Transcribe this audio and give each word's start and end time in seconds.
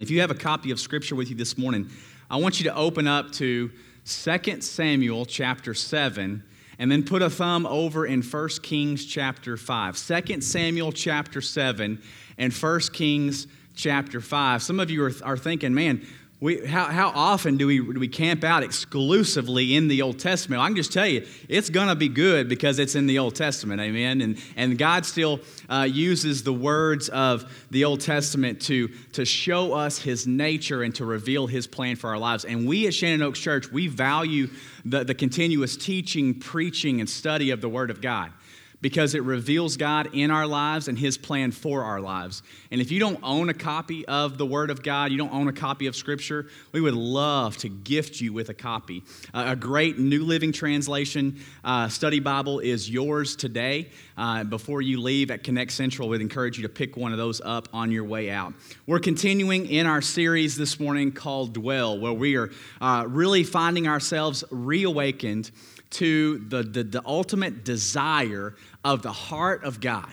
If 0.00 0.10
you 0.10 0.22
have 0.22 0.30
a 0.30 0.34
copy 0.34 0.70
of 0.70 0.80
Scripture 0.80 1.14
with 1.14 1.28
you 1.28 1.36
this 1.36 1.58
morning, 1.58 1.90
I 2.30 2.38
want 2.38 2.58
you 2.58 2.64
to 2.64 2.74
open 2.74 3.06
up 3.06 3.32
to 3.32 3.70
2 4.06 4.60
Samuel 4.62 5.26
chapter 5.26 5.74
7 5.74 6.42
and 6.78 6.90
then 6.90 7.02
put 7.02 7.20
a 7.20 7.28
thumb 7.28 7.66
over 7.66 8.06
in 8.06 8.22
1 8.22 8.48
Kings 8.62 9.04
chapter 9.04 9.58
5. 9.58 10.24
2 10.24 10.40
Samuel 10.40 10.90
chapter 10.90 11.42
7 11.42 12.00
and 12.38 12.50
1 12.50 12.80
Kings 12.94 13.46
chapter 13.76 14.22
5. 14.22 14.62
Some 14.62 14.80
of 14.80 14.90
you 14.90 15.04
are, 15.04 15.12
are 15.22 15.36
thinking, 15.36 15.74
man, 15.74 16.06
we, 16.40 16.64
how, 16.64 16.86
how 16.86 17.08
often 17.10 17.58
do 17.58 17.66
we, 17.66 17.78
do 17.78 18.00
we 18.00 18.08
camp 18.08 18.44
out 18.44 18.62
exclusively 18.62 19.74
in 19.74 19.88
the 19.88 20.00
Old 20.00 20.18
Testament? 20.18 20.62
I 20.62 20.68
can 20.68 20.76
just 20.76 20.90
tell 20.90 21.06
you, 21.06 21.26
it's 21.50 21.68
going 21.68 21.88
to 21.88 21.94
be 21.94 22.08
good 22.08 22.48
because 22.48 22.78
it's 22.78 22.94
in 22.94 23.06
the 23.06 23.18
Old 23.18 23.34
Testament, 23.34 23.78
amen? 23.78 24.22
And, 24.22 24.38
and 24.56 24.78
God 24.78 25.04
still 25.04 25.40
uh, 25.68 25.86
uses 25.90 26.42
the 26.42 26.52
words 26.52 27.10
of 27.10 27.66
the 27.70 27.84
Old 27.84 28.00
Testament 28.00 28.62
to, 28.62 28.88
to 29.12 29.26
show 29.26 29.74
us 29.74 29.98
His 29.98 30.26
nature 30.26 30.82
and 30.82 30.94
to 30.94 31.04
reveal 31.04 31.46
His 31.46 31.66
plan 31.66 31.96
for 31.96 32.08
our 32.08 32.18
lives. 32.18 32.46
And 32.46 32.66
we 32.66 32.86
at 32.86 32.94
Shannon 32.94 33.20
Oaks 33.20 33.38
Church, 33.38 33.70
we 33.70 33.88
value 33.88 34.48
the, 34.86 35.04
the 35.04 35.14
continuous 35.14 35.76
teaching, 35.76 36.40
preaching, 36.40 37.00
and 37.00 37.08
study 37.08 37.50
of 37.50 37.60
the 37.60 37.68
Word 37.68 37.90
of 37.90 38.00
God 38.00 38.32
because 38.80 39.14
it 39.14 39.22
reveals 39.22 39.76
God 39.76 40.10
in 40.14 40.30
our 40.30 40.46
lives 40.46 40.88
and 40.88 40.98
His 40.98 41.18
plan 41.18 41.50
for 41.50 41.84
our 41.84 42.00
lives. 42.00 42.42
And 42.70 42.80
if 42.80 42.90
you 42.90 42.98
don't 42.98 43.20
own 43.22 43.48
a 43.48 43.54
copy 43.54 44.06
of 44.06 44.38
the 44.38 44.46
Word 44.46 44.70
of 44.70 44.82
God, 44.82 45.10
you 45.10 45.18
don't 45.18 45.32
own 45.32 45.48
a 45.48 45.52
copy 45.52 45.86
of 45.86 45.94
Scripture, 45.94 46.46
we 46.72 46.80
would 46.80 46.94
love 46.94 47.56
to 47.58 47.68
gift 47.68 48.20
you 48.20 48.32
with 48.32 48.48
a 48.48 48.54
copy. 48.54 49.02
Uh, 49.34 49.44
a 49.48 49.56
great 49.56 49.98
New 49.98 50.24
Living 50.24 50.52
Translation 50.52 51.40
uh, 51.64 51.88
study 51.88 52.20
Bible 52.20 52.60
is 52.60 52.88
yours 52.88 53.36
today. 53.36 53.90
Uh, 54.16 54.44
before 54.44 54.82
you 54.82 55.00
leave 55.00 55.30
at 55.30 55.44
Connect 55.44 55.72
Central, 55.72 56.08
we'd 56.08 56.20
encourage 56.20 56.56
you 56.58 56.62
to 56.62 56.68
pick 56.68 56.96
one 56.96 57.12
of 57.12 57.18
those 57.18 57.40
up 57.40 57.68
on 57.72 57.90
your 57.90 58.04
way 58.04 58.30
out. 58.30 58.54
We're 58.86 58.98
continuing 58.98 59.66
in 59.66 59.86
our 59.86 60.02
series 60.02 60.56
this 60.56 60.78
morning 60.80 61.12
called 61.12 61.54
Dwell, 61.54 61.98
where 61.98 62.12
we 62.12 62.36
are 62.36 62.50
uh, 62.80 63.04
really 63.08 63.44
finding 63.44 63.88
ourselves 63.88 64.44
reawakened 64.50 65.50
to 65.90 66.38
the, 66.38 66.62
the, 66.62 66.84
the 66.84 67.02
ultimate 67.04 67.64
desire 67.64 68.54
of 68.84 69.02
the 69.02 69.12
heart 69.12 69.64
of 69.64 69.80
God 69.80 70.12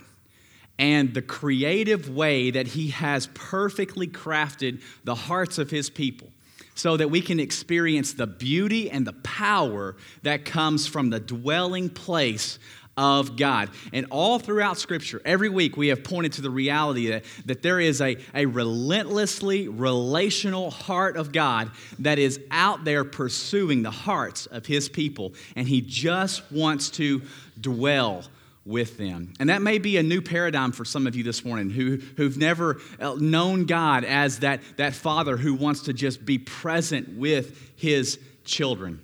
and 0.80 1.14
the 1.14 1.22
creative 1.22 2.10
way 2.10 2.52
that 2.52 2.68
He 2.68 2.90
has 2.90 3.28
perfectly 3.34 4.08
crafted 4.08 4.82
the 5.04 5.16
hearts 5.16 5.58
of 5.58 5.70
His 5.70 5.90
people 5.90 6.30
so 6.76 6.96
that 6.98 7.10
we 7.10 7.22
can 7.22 7.40
experience 7.40 8.14
the 8.14 8.28
beauty 8.28 8.90
and 8.90 9.06
the 9.06 9.14
power 9.14 9.96
that 10.22 10.46
comes 10.46 10.86
from 10.86 11.10
the 11.10 11.20
dwelling 11.20 11.90
place 11.90 12.60
of 12.98 13.38
God. 13.38 13.70
And 13.94 14.08
all 14.10 14.40
throughout 14.40 14.78
Scripture, 14.78 15.22
every 15.24 15.50
week, 15.50 15.78
we 15.78 15.90
have 15.90 16.04
pointed 16.04 16.34
to 16.34 16.42
the 16.42 16.50
reality 16.50 17.08
that, 17.08 17.24
that 17.46 17.62
there 17.62 17.80
is 17.80 18.02
a, 18.02 18.18
a 18.34 18.46
relentlessly 18.46 19.68
relational 19.68 20.72
heart 20.72 21.16
of 21.16 21.32
God 21.32 21.72
that 22.00 22.18
is 22.18 22.40
out 22.50 22.84
there 22.84 23.04
pursuing 23.04 23.84
the 23.84 23.92
hearts 23.92 24.48
of 24.48 24.66
His 24.66 24.90
people. 24.90 25.34
And 25.56 25.68
He 25.68 25.82
just 25.82 26.52
wants 26.52 26.90
to 26.92 27.22
dwell 27.62 28.24
with 28.66 28.98
them. 28.98 29.34
And 29.40 29.50
that 29.50 29.62
may 29.62 29.78
be 29.78 29.96
a 29.96 30.04
new 30.04 30.22
paradigm 30.22 30.74
for 30.74 30.84
some 30.84 31.08
of 31.08 31.16
you 31.16 31.24
this 31.24 31.46
morning 31.46 31.70
who, 31.70 32.00
who've 32.18 32.38
never 32.38 32.82
uh, 33.00 33.16
known 33.18 33.66
God 33.66 34.04
as 34.04 34.40
that, 34.40 34.60
that 34.76 34.94
father 34.94 35.38
who 35.38 35.54
wants 35.56 35.84
to 35.84 35.94
just 35.94 36.26
be 36.26 36.38
present 36.38 37.18
with 37.18 37.72
his 37.78 38.20
children. 38.44 39.00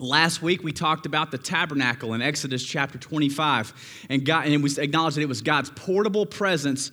Last 0.00 0.42
week 0.42 0.62
we 0.62 0.70
talked 0.70 1.06
about 1.06 1.32
the 1.32 1.38
tabernacle 1.38 2.14
in 2.14 2.22
Exodus 2.22 2.64
chapter 2.64 2.98
25, 2.98 4.06
and, 4.08 4.24
God, 4.24 4.46
and 4.46 4.62
we 4.62 4.70
acknowledged 4.78 5.16
that 5.16 5.22
it 5.22 5.28
was 5.28 5.42
God's 5.42 5.70
portable 5.70 6.24
presence 6.24 6.92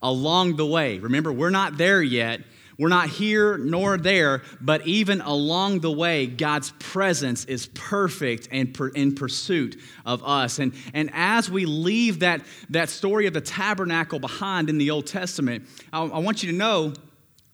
along 0.00 0.56
the 0.56 0.64
way. 0.64 0.98
Remember, 0.98 1.30
we're 1.30 1.50
not 1.50 1.76
there 1.76 2.02
yet. 2.02 2.40
We're 2.78 2.88
not 2.88 3.10
here 3.10 3.58
nor 3.58 3.98
there, 3.98 4.40
but 4.58 4.86
even 4.86 5.20
along 5.20 5.80
the 5.80 5.92
way, 5.92 6.26
God's 6.26 6.70
presence 6.78 7.44
is 7.44 7.66
perfect 7.74 8.48
and 8.50 8.74
in 8.94 9.14
pursuit 9.14 9.78
of 10.06 10.24
us. 10.24 10.58
And, 10.58 10.72
and 10.94 11.10
as 11.12 11.50
we 11.50 11.66
leave 11.66 12.20
that, 12.20 12.40
that 12.70 12.88
story 12.88 13.26
of 13.26 13.34
the 13.34 13.42
tabernacle 13.42 14.18
behind 14.18 14.70
in 14.70 14.78
the 14.78 14.90
Old 14.90 15.06
Testament, 15.06 15.66
I, 15.92 16.02
I 16.02 16.18
want 16.20 16.42
you 16.42 16.52
to 16.52 16.56
know 16.56 16.94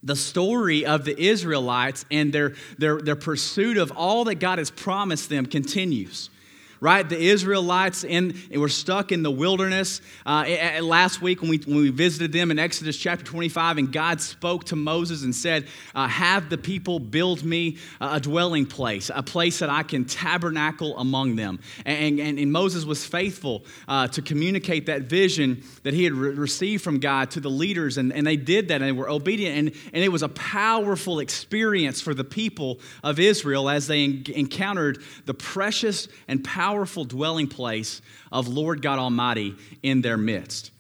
the 0.03 0.17
story 0.17 0.85
of 0.85 1.05
the 1.05 1.19
Israelites 1.21 2.05
and 2.11 2.33
their, 2.33 2.55
their, 2.79 3.01
their 3.01 3.17
pursuit 3.17 3.77
of 3.77 3.93
all 3.93 4.25
that 4.25 4.37
God 4.37 4.59
has 4.59 4.71
promised 4.71 5.29
them 5.29 5.47
continues 5.47 6.29
right? 6.83 7.09
The 7.09 7.17
Israelites 7.17 8.03
in, 8.03 8.37
were 8.51 8.69
stuck 8.69 9.13
in 9.13 9.23
the 9.23 9.31
wilderness. 9.31 10.01
Uh, 10.27 10.81
last 10.83 11.23
week, 11.23 11.41
when 11.41 11.49
we, 11.49 11.59
when 11.59 11.77
we 11.77 11.91
visited 11.91 12.33
them 12.33 12.51
in 12.51 12.59
Exodus 12.59 12.97
chapter 12.97 13.25
25, 13.25 13.79
and 13.79 13.93
God 13.93 14.21
spoke 14.21 14.65
to 14.65 14.75
Moses 14.75 15.23
and 15.23 15.33
said, 15.33 15.69
uh, 15.95 16.09
Have 16.09 16.51
the 16.51 16.59
people 16.59 16.99
build 16.99 17.45
me 17.45 17.79
a 18.01 18.19
dwelling 18.19 18.67
place, 18.67 19.13
a 19.15 19.23
place 19.23 19.61
that 19.61 19.71
I 19.71 19.85
can 19.85 20.05
tabernacle 20.05 20.99
among 20.99 21.37
them. 21.37 21.61
And, 21.87 22.19
and, 22.19 22.37
and 22.41 22.51
Moses 22.51 22.85
was 22.85 23.07
faithful 23.07 23.65
uh, 23.87 24.09
to 24.09 24.21
communicate 24.21 24.87
that 24.87 25.03
vision 25.03 25.63
that 25.85 25.95
he 25.95 26.03
had 26.03 26.15
re- 26.15 26.35
received 26.35 26.83
from 26.83 26.99
God 26.99 27.31
to 27.31 27.41
the 27.41 27.49
leaders, 27.49 27.97
and, 27.97 28.13
and 28.13 28.27
they 28.27 28.37
did 28.37 28.67
that 28.69 28.83
and 28.83 28.85
they 28.85 28.93
were 28.93 29.09
obedient. 29.09 29.57
And, 29.57 29.93
and 29.95 30.03
it 30.03 30.11
was 30.11 30.25
a 30.25 30.29
powerful 30.31 31.21
experience 31.21 32.01
for 32.01 32.13
the 32.13 32.25
people 32.25 32.81
of 33.05 33.21
Israel 33.21 33.71
as 33.71 33.87
they 33.87 34.03
en- 34.03 34.25
encountered 34.35 35.01
the 35.27 35.35
precious 35.35 36.09
and 36.27 36.43
powerful 36.43 36.72
powerful 36.73 37.05
dwelling 37.05 37.47
place 37.47 38.01
of 38.31 38.49
Lord 38.49 38.81
God 38.81 38.99
Almighty 38.99 39.55
in 39.83 40.01
their 40.01 40.17
midst. 40.17 40.71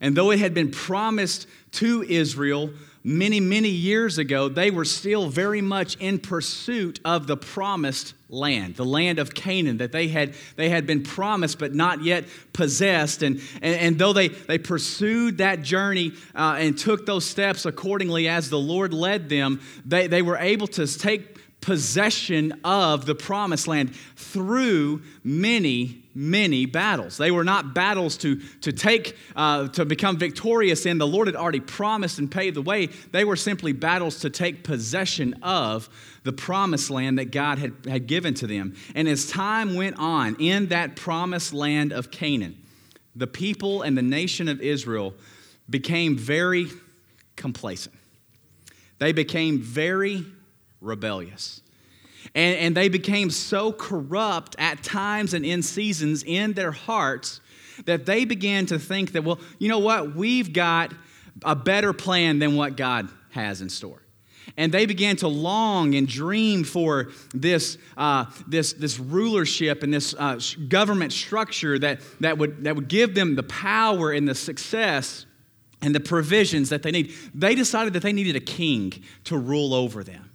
And 0.00 0.16
though 0.16 0.30
it 0.30 0.38
had 0.38 0.54
been 0.54 0.70
promised 0.70 1.46
to 1.72 2.02
Israel 2.02 2.70
many, 3.04 3.38
many 3.38 3.68
years 3.68 4.16
ago, 4.16 4.48
they 4.48 4.70
were 4.70 4.86
still 4.86 5.28
very 5.28 5.60
much 5.60 5.96
in 5.96 6.18
pursuit 6.20 7.00
of 7.04 7.26
the 7.26 7.36
promised 7.36 8.14
land, 8.30 8.76
the 8.76 8.84
land 8.86 9.18
of 9.18 9.34
Canaan 9.34 9.76
that 9.76 9.92
they 9.92 10.08
had, 10.08 10.32
they 10.56 10.70
had 10.70 10.86
been 10.86 11.02
promised 11.02 11.58
but 11.58 11.74
not 11.74 12.02
yet 12.02 12.24
possessed. 12.54 13.22
And, 13.22 13.42
and, 13.60 13.74
and 13.76 13.98
though 13.98 14.14
they, 14.14 14.28
they 14.28 14.56
pursued 14.56 15.36
that 15.36 15.60
journey 15.60 16.12
uh, 16.34 16.56
and 16.60 16.78
took 16.78 17.04
those 17.04 17.26
steps 17.26 17.66
accordingly 17.66 18.26
as 18.26 18.48
the 18.48 18.58
Lord 18.58 18.94
led 18.94 19.28
them, 19.28 19.60
they, 19.84 20.06
they 20.06 20.22
were 20.22 20.38
able 20.38 20.66
to 20.68 20.86
take 20.86 21.31
possession 21.62 22.60
of 22.64 23.06
the 23.06 23.14
promised 23.14 23.66
land 23.66 23.94
through 24.16 25.00
many, 25.24 26.02
many 26.14 26.66
battles. 26.66 27.16
They 27.16 27.30
were 27.30 27.44
not 27.44 27.72
battles 27.72 28.16
to, 28.18 28.36
to 28.60 28.72
take, 28.72 29.16
uh, 29.34 29.68
to 29.68 29.84
become 29.86 30.18
victorious 30.18 30.84
in. 30.84 30.98
The 30.98 31.06
Lord 31.06 31.28
had 31.28 31.36
already 31.36 31.60
promised 31.60 32.18
and 32.18 32.30
paved 32.30 32.56
the 32.56 32.62
way. 32.62 32.88
They 33.12 33.24
were 33.24 33.36
simply 33.36 33.72
battles 33.72 34.18
to 34.20 34.28
take 34.28 34.64
possession 34.64 35.34
of 35.42 35.88
the 36.24 36.32
promised 36.32 36.90
land 36.90 37.18
that 37.18 37.30
God 37.30 37.58
had, 37.58 37.74
had 37.88 38.06
given 38.06 38.34
to 38.34 38.46
them. 38.46 38.74
And 38.94 39.08
as 39.08 39.30
time 39.30 39.74
went 39.74 39.96
on 39.98 40.36
in 40.40 40.66
that 40.66 40.96
promised 40.96 41.54
land 41.54 41.92
of 41.92 42.10
Canaan, 42.10 42.58
the 43.14 43.28
people 43.28 43.82
and 43.82 43.96
the 43.96 44.02
nation 44.02 44.48
of 44.48 44.60
Israel 44.60 45.14
became 45.70 46.16
very 46.16 46.66
complacent. 47.36 47.94
They 48.98 49.12
became 49.12 49.60
very 49.60 50.24
rebellious. 50.82 51.62
And, 52.34 52.58
and 52.58 52.76
they 52.76 52.88
became 52.88 53.30
so 53.30 53.72
corrupt 53.72 54.56
at 54.58 54.82
times 54.82 55.34
and 55.34 55.44
in 55.44 55.62
seasons 55.62 56.22
in 56.22 56.52
their 56.52 56.72
hearts 56.72 57.40
that 57.84 58.06
they 58.06 58.24
began 58.24 58.66
to 58.66 58.78
think 58.78 59.12
that, 59.12 59.24
well, 59.24 59.40
you 59.58 59.68
know 59.68 59.78
what? 59.78 60.14
We've 60.14 60.52
got 60.52 60.92
a 61.44 61.56
better 61.56 61.92
plan 61.92 62.38
than 62.38 62.56
what 62.56 62.76
God 62.76 63.08
has 63.30 63.60
in 63.60 63.68
store. 63.68 64.02
And 64.56 64.72
they 64.72 64.86
began 64.86 65.16
to 65.16 65.28
long 65.28 65.94
and 65.94 66.06
dream 66.06 66.64
for 66.64 67.10
this, 67.32 67.78
uh, 67.96 68.26
this, 68.46 68.74
this 68.74 68.98
rulership 68.98 69.82
and 69.82 69.94
this 69.94 70.14
uh, 70.18 70.38
government 70.68 71.12
structure 71.12 71.78
that, 71.78 72.00
that, 72.20 72.36
would, 72.38 72.64
that 72.64 72.76
would 72.76 72.88
give 72.88 73.14
them 73.14 73.34
the 73.34 73.44
power 73.44 74.12
and 74.12 74.28
the 74.28 74.34
success 74.34 75.26
and 75.80 75.94
the 75.94 76.00
provisions 76.00 76.68
that 76.68 76.82
they 76.82 76.90
need. 76.90 77.14
They 77.34 77.54
decided 77.54 77.94
that 77.94 78.02
they 78.02 78.12
needed 78.12 78.36
a 78.36 78.40
king 78.40 78.92
to 79.24 79.38
rule 79.38 79.74
over 79.74 80.04
them. 80.04 80.31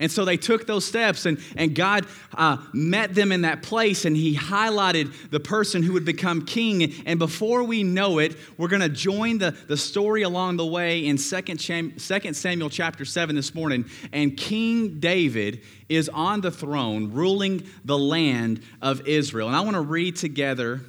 And 0.00 0.10
so 0.10 0.24
they 0.24 0.36
took 0.36 0.66
those 0.66 0.84
steps, 0.84 1.26
and, 1.26 1.38
and 1.56 1.74
God 1.74 2.06
uh, 2.34 2.58
met 2.72 3.14
them 3.14 3.32
in 3.32 3.42
that 3.42 3.62
place, 3.62 4.04
and 4.04 4.16
He 4.16 4.36
highlighted 4.36 5.30
the 5.30 5.40
person 5.40 5.82
who 5.82 5.92
would 5.94 6.04
become 6.04 6.44
king. 6.44 6.92
And 7.06 7.18
before 7.18 7.62
we 7.64 7.82
know 7.82 8.18
it, 8.18 8.36
we're 8.58 8.68
going 8.68 8.82
to 8.82 8.88
join 8.88 9.38
the, 9.38 9.52
the 9.66 9.76
story 9.76 10.22
along 10.22 10.56
the 10.56 10.66
way 10.66 11.06
in 11.06 11.16
2 11.16 12.32
Samuel 12.34 12.70
chapter 12.70 13.04
7 13.04 13.36
this 13.36 13.54
morning. 13.54 13.86
And 14.12 14.36
King 14.36 15.00
David 15.00 15.62
is 15.88 16.08
on 16.08 16.40
the 16.40 16.50
throne, 16.50 17.12
ruling 17.12 17.66
the 17.84 17.98
land 17.98 18.62
of 18.82 19.06
Israel. 19.06 19.48
And 19.48 19.56
I 19.56 19.60
want 19.60 19.74
to 19.74 19.80
read 19.80 20.16
together 20.16 20.80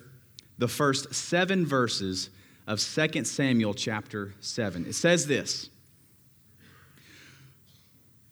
the 0.57 0.67
first 0.67 1.13
seven 1.13 1.65
verses 1.65 2.29
of 2.65 2.79
2 2.79 3.23
Samuel 3.23 3.73
chapter 3.73 4.33
7. 4.41 4.85
It 4.85 4.93
says 4.93 5.27
this. 5.27 5.69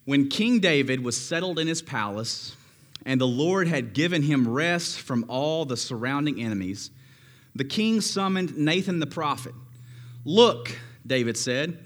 When 0.06 0.30
King 0.30 0.60
David 0.60 1.04
was 1.04 1.20
settled 1.20 1.58
in 1.58 1.68
his 1.68 1.82
palace, 1.82 2.56
and 3.06 3.20
the 3.20 3.28
Lord 3.28 3.68
had 3.68 3.94
given 3.94 4.22
him 4.22 4.48
rest 4.48 5.00
from 5.00 5.26
all 5.28 5.66
the 5.66 5.78
surrounding 5.78 6.40
enemies, 6.40 6.92
the 7.56 7.64
king 7.64 8.02
summoned 8.02 8.58
Nathan 8.58 9.00
the 9.00 9.08
prophet. 9.08 9.54
Look, 10.24 10.78
David 11.06 11.38
said, 11.38 11.80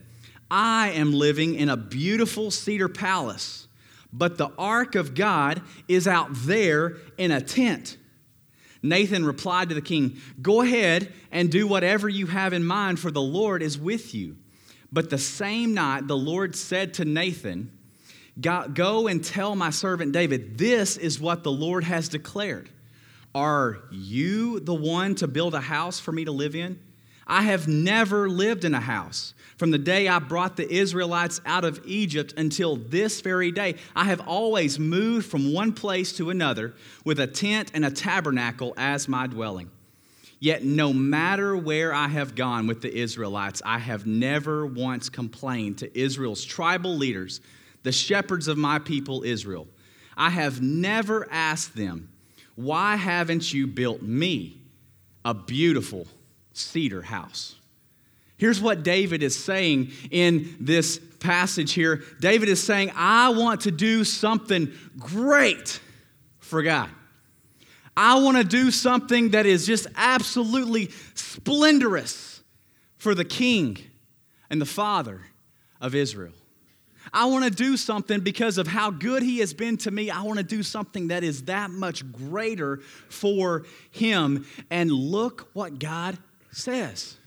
I 0.51 0.91
am 0.91 1.13
living 1.13 1.55
in 1.55 1.69
a 1.69 1.77
beautiful 1.77 2.51
cedar 2.51 2.89
palace, 2.89 3.67
but 4.11 4.37
the 4.37 4.51
ark 4.57 4.95
of 4.95 5.13
God 5.13 5.61
is 5.87 6.07
out 6.07 6.29
there 6.31 6.97
in 7.17 7.31
a 7.31 7.41
tent. 7.41 7.97
Nathan 8.81 9.25
replied 9.25 9.69
to 9.69 9.75
the 9.75 9.81
king, 9.81 10.17
Go 10.41 10.61
ahead 10.61 11.13
and 11.31 11.51
do 11.51 11.67
whatever 11.67 12.09
you 12.09 12.27
have 12.27 12.53
in 12.53 12.65
mind, 12.65 12.99
for 12.99 13.11
the 13.11 13.21
Lord 13.21 13.61
is 13.61 13.77
with 13.77 14.15
you. 14.15 14.37
But 14.91 15.09
the 15.09 15.17
same 15.17 15.73
night, 15.73 16.07
the 16.07 16.17
Lord 16.17 16.55
said 16.55 16.95
to 16.95 17.05
Nathan, 17.05 17.71
Go 18.39 19.07
and 19.07 19.23
tell 19.23 19.55
my 19.55 19.69
servant 19.69 20.11
David, 20.11 20.57
this 20.57 20.97
is 20.97 21.19
what 21.19 21.43
the 21.43 21.51
Lord 21.51 21.83
has 21.83 22.09
declared. 22.09 22.69
Are 23.35 23.79
you 23.91 24.59
the 24.59 24.73
one 24.73 25.15
to 25.15 25.27
build 25.27 25.53
a 25.53 25.61
house 25.61 25.99
for 25.99 26.11
me 26.11 26.25
to 26.25 26.31
live 26.31 26.55
in? 26.55 26.79
I 27.27 27.43
have 27.43 27.67
never 27.67 28.27
lived 28.27 28.65
in 28.65 28.73
a 28.73 28.79
house. 28.79 29.35
From 29.57 29.69
the 29.69 29.77
day 29.77 30.07
I 30.07 30.17
brought 30.17 30.55
the 30.55 30.67
Israelites 30.67 31.39
out 31.45 31.63
of 31.63 31.79
Egypt 31.85 32.33
until 32.37 32.75
this 32.75 33.21
very 33.21 33.51
day, 33.51 33.75
I 33.95 34.05
have 34.05 34.27
always 34.27 34.79
moved 34.79 35.27
from 35.27 35.53
one 35.53 35.73
place 35.73 36.13
to 36.13 36.31
another 36.31 36.73
with 37.05 37.19
a 37.19 37.27
tent 37.27 37.71
and 37.75 37.85
a 37.85 37.91
tabernacle 37.91 38.73
as 38.77 39.07
my 39.07 39.27
dwelling. 39.27 39.69
Yet, 40.39 40.63
no 40.63 40.93
matter 40.93 41.55
where 41.55 41.93
I 41.93 42.07
have 42.07 42.33
gone 42.33 42.65
with 42.65 42.81
the 42.81 42.95
Israelites, 42.95 43.61
I 43.65 43.77
have 43.77 44.07
never 44.07 44.65
once 44.65 45.09
complained 45.09 45.79
to 45.79 45.99
Israel's 45.99 46.45
tribal 46.45 46.95
leaders, 46.95 47.41
the 47.83 47.91
shepherds 47.91 48.47
of 48.47 48.57
my 48.57 48.79
people 48.79 49.23
Israel. 49.23 49.67
I 50.17 50.29
have 50.29 50.61
never 50.61 51.27
asked 51.31 51.75
them, 51.75 52.09
Why 52.55 52.95
haven't 52.95 53.53
you 53.53 53.67
built 53.67 54.01
me 54.01 54.61
a 55.23 55.33
beautiful 55.33 56.07
cedar 56.53 57.01
house? 57.01 57.55
Here's 58.37 58.61
what 58.61 58.83
David 58.83 59.21
is 59.21 59.37
saying 59.37 59.91
in 60.11 60.55
this 60.59 60.99
passage 61.19 61.73
here 61.73 62.03
David 62.19 62.49
is 62.49 62.63
saying, 62.63 62.91
I 62.95 63.29
want 63.29 63.61
to 63.61 63.71
do 63.71 64.03
something 64.03 64.71
great 64.97 65.79
for 66.39 66.63
God. 66.63 66.89
I 67.95 68.19
want 68.21 68.37
to 68.37 68.45
do 68.45 68.71
something 68.71 69.31
that 69.31 69.45
is 69.45 69.65
just 69.65 69.87
absolutely 69.95 70.89
splendorous 71.15 72.41
for 72.95 73.13
the 73.13 73.25
king 73.25 73.77
and 74.49 74.61
the 74.61 74.65
father 74.65 75.21
of 75.81 75.93
Israel. 75.93 76.33
I 77.13 77.25
want 77.25 77.45
to 77.45 77.51
do 77.51 77.77
something 77.77 78.19
because 78.19 78.57
of 78.57 78.67
how 78.67 78.91
good 78.91 79.23
he 79.23 79.39
has 79.39 79.53
been 79.53 79.77
to 79.77 79.91
me. 79.91 80.09
I 80.09 80.21
want 80.21 80.37
to 80.37 80.43
do 80.43 80.63
something 80.63 81.09
that 81.09 81.23
is 81.23 81.43
that 81.43 81.71
much 81.71 82.09
greater 82.11 82.77
for 83.09 83.65
him. 83.91 84.45
And 84.69 84.91
look 84.91 85.49
what 85.53 85.79
God 85.79 86.17
says 86.51 87.17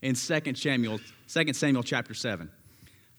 in 0.00 0.14
2 0.14 0.54
Samuel, 0.54 1.00
2 1.28 1.52
Samuel 1.52 1.82
chapter 1.82 2.14
7. 2.14 2.50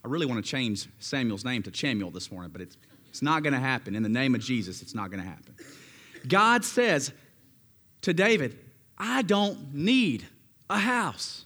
I 0.04 0.08
really 0.08 0.26
want 0.26 0.44
to 0.44 0.50
change 0.50 0.88
Samuel's 1.00 1.46
name 1.46 1.64
to 1.64 1.72
Chamuel 1.72 2.12
this 2.14 2.32
morning, 2.32 2.52
but 2.52 2.62
it's, 2.62 2.78
it's 3.10 3.22
not 3.22 3.44
going 3.44 3.54
to 3.54 3.60
happen. 3.60 3.96
In 3.96 4.04
the 4.04 4.10
name 4.10 4.36
of 4.36 4.42
Jesus, 4.42 4.82
it's 4.82 4.94
not 4.94 5.10
going 5.10 5.22
to 5.22 5.30
happen. 5.30 5.56
God 6.28 6.66
says 6.66 7.12
to 8.02 8.14
David, 8.14 8.58
I 8.98 9.22
don't 9.22 9.74
need 9.74 10.26
a 10.70 10.78
house. 10.78 11.46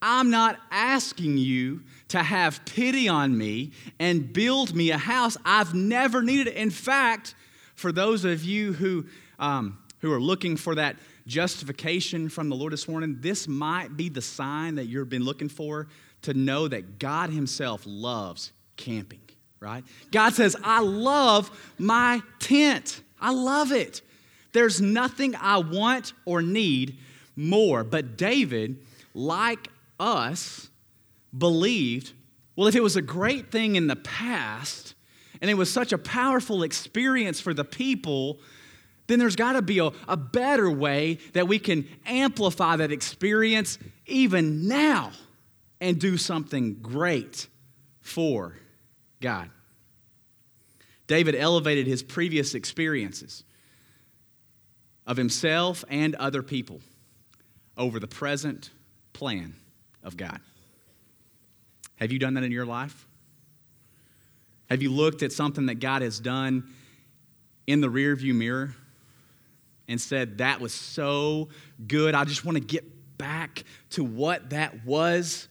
I'm 0.00 0.30
not 0.30 0.58
asking 0.70 1.38
you 1.38 1.82
to 2.08 2.22
have 2.22 2.64
pity 2.64 3.08
on 3.08 3.36
me 3.36 3.72
and 3.98 4.32
build 4.32 4.74
me 4.74 4.90
a 4.90 4.98
house. 4.98 5.36
I've 5.44 5.74
never 5.74 6.22
needed. 6.22 6.48
In 6.48 6.70
fact, 6.70 7.34
for 7.74 7.92
those 7.92 8.24
of 8.24 8.44
you 8.44 8.72
who, 8.72 9.06
um, 9.38 9.78
who 10.00 10.12
are 10.12 10.20
looking 10.20 10.56
for 10.56 10.74
that 10.74 10.96
justification 11.26 12.28
from 12.28 12.48
the 12.48 12.56
Lord 12.56 12.72
this 12.72 12.88
morning, 12.88 13.18
this 13.20 13.46
might 13.46 13.96
be 13.96 14.08
the 14.08 14.22
sign 14.22 14.76
that 14.76 14.86
you've 14.86 15.10
been 15.10 15.24
looking 15.24 15.48
for 15.48 15.88
to 16.22 16.34
know 16.34 16.66
that 16.66 16.98
God 16.98 17.30
Himself 17.30 17.82
loves 17.86 18.52
camping, 18.76 19.20
right? 19.60 19.84
God 20.10 20.34
says, 20.34 20.56
I 20.64 20.80
love 20.80 21.50
my 21.78 22.22
tent. 22.38 23.02
I 23.20 23.32
love 23.32 23.72
it. 23.72 24.00
There's 24.52 24.80
nothing 24.80 25.34
I 25.36 25.58
want 25.58 26.14
or 26.24 26.40
need 26.40 26.98
more. 27.36 27.84
But 27.84 28.16
David, 28.16 28.78
like 29.14 29.68
us, 30.00 30.67
believed 31.36 32.12
well, 32.58 32.66
if 32.66 32.74
it 32.74 32.82
was 32.82 32.96
a 32.96 33.02
great 33.02 33.52
thing 33.52 33.76
in 33.76 33.86
the 33.86 33.94
past 33.94 34.96
and 35.40 35.48
it 35.48 35.54
was 35.54 35.72
such 35.72 35.92
a 35.92 35.98
powerful 35.98 36.64
experience 36.64 37.38
for 37.38 37.54
the 37.54 37.64
people, 37.64 38.40
then 39.06 39.20
there's 39.20 39.36
got 39.36 39.52
to 39.52 39.62
be 39.62 39.78
a, 39.78 39.92
a 40.08 40.16
better 40.16 40.68
way 40.68 41.20
that 41.34 41.46
we 41.46 41.60
can 41.60 41.86
amplify 42.04 42.74
that 42.74 42.90
experience 42.90 43.78
even 44.06 44.66
now 44.66 45.12
and 45.80 46.00
do 46.00 46.16
something 46.16 46.80
great 46.82 47.46
for 48.00 48.56
God. 49.20 49.50
David 51.06 51.36
elevated 51.36 51.86
his 51.86 52.02
previous 52.02 52.56
experiences 52.56 53.44
of 55.06 55.16
himself 55.16 55.84
and 55.88 56.16
other 56.16 56.42
people 56.42 56.80
over 57.76 58.00
the 58.00 58.08
present 58.08 58.70
plan 59.12 59.54
of 60.02 60.16
God. 60.16 60.40
Have 61.98 62.12
you 62.12 62.18
done 62.18 62.34
that 62.34 62.44
in 62.44 62.52
your 62.52 62.66
life? 62.66 63.06
Have 64.70 64.82
you 64.82 64.90
looked 64.90 65.22
at 65.22 65.32
something 65.32 65.66
that 65.66 65.80
God 65.80 66.02
has 66.02 66.20
done 66.20 66.72
in 67.66 67.80
the 67.80 67.88
rearview 67.88 68.34
mirror 68.34 68.74
and 69.88 70.00
said, 70.00 70.38
That 70.38 70.60
was 70.60 70.72
so 70.72 71.48
good. 71.86 72.14
I 72.14 72.24
just 72.24 72.44
want 72.44 72.56
to 72.56 72.64
get 72.64 73.18
back 73.18 73.64
to 73.90 74.04
what 74.04 74.50
that 74.50 74.84
was? 74.84 75.48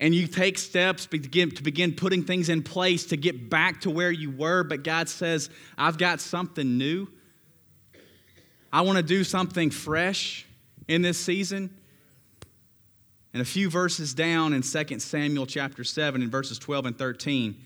and 0.00 0.14
you 0.14 0.26
take 0.26 0.58
steps 0.58 1.04
to 1.04 1.10
begin, 1.10 1.50
to 1.52 1.62
begin 1.62 1.94
putting 1.94 2.24
things 2.24 2.48
in 2.48 2.62
place 2.62 3.06
to 3.06 3.16
get 3.16 3.48
back 3.48 3.80
to 3.82 3.90
where 3.90 4.10
you 4.10 4.30
were, 4.30 4.64
but 4.64 4.82
God 4.82 5.08
says, 5.08 5.50
I've 5.78 5.98
got 5.98 6.20
something 6.20 6.76
new. 6.76 7.08
I 8.72 8.80
want 8.82 8.96
to 8.96 9.02
do 9.02 9.22
something 9.22 9.70
fresh 9.70 10.46
in 10.88 11.02
this 11.02 11.18
season. 11.18 11.74
And 13.34 13.42
a 13.42 13.44
few 13.44 13.68
verses 13.68 14.14
down 14.14 14.52
in 14.52 14.62
2 14.62 15.00
Samuel 15.00 15.44
chapter 15.44 15.82
7, 15.82 16.22
in 16.22 16.30
verses 16.30 16.56
12 16.56 16.86
and 16.86 16.96
13, 16.96 17.56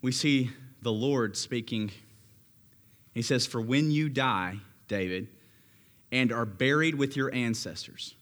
we 0.00 0.10
see 0.12 0.50
the 0.80 0.90
Lord 0.90 1.36
speaking. 1.36 1.90
He 3.12 3.20
says, 3.20 3.46
For 3.46 3.60
when 3.60 3.90
you 3.90 4.08
die, 4.08 4.56
David, 4.88 5.28
and 6.10 6.32
are 6.32 6.46
buried 6.46 6.94
with 6.94 7.16
your 7.16 7.32
ancestors, 7.34 8.14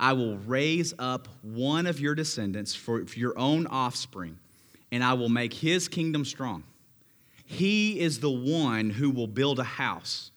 I 0.00 0.14
will 0.14 0.38
raise 0.38 0.92
up 0.98 1.28
one 1.42 1.86
of 1.86 2.00
your 2.00 2.16
descendants 2.16 2.74
for, 2.74 3.06
for 3.06 3.16
your 3.16 3.38
own 3.38 3.68
offspring, 3.68 4.40
and 4.90 5.04
I 5.04 5.12
will 5.12 5.28
make 5.28 5.54
his 5.54 5.86
kingdom 5.86 6.24
strong. 6.24 6.64
He 7.44 8.00
is 8.00 8.18
the 8.18 8.28
one 8.28 8.90
who 8.90 9.10
will 9.10 9.28
build 9.28 9.60
a 9.60 9.64
house, 9.64 10.32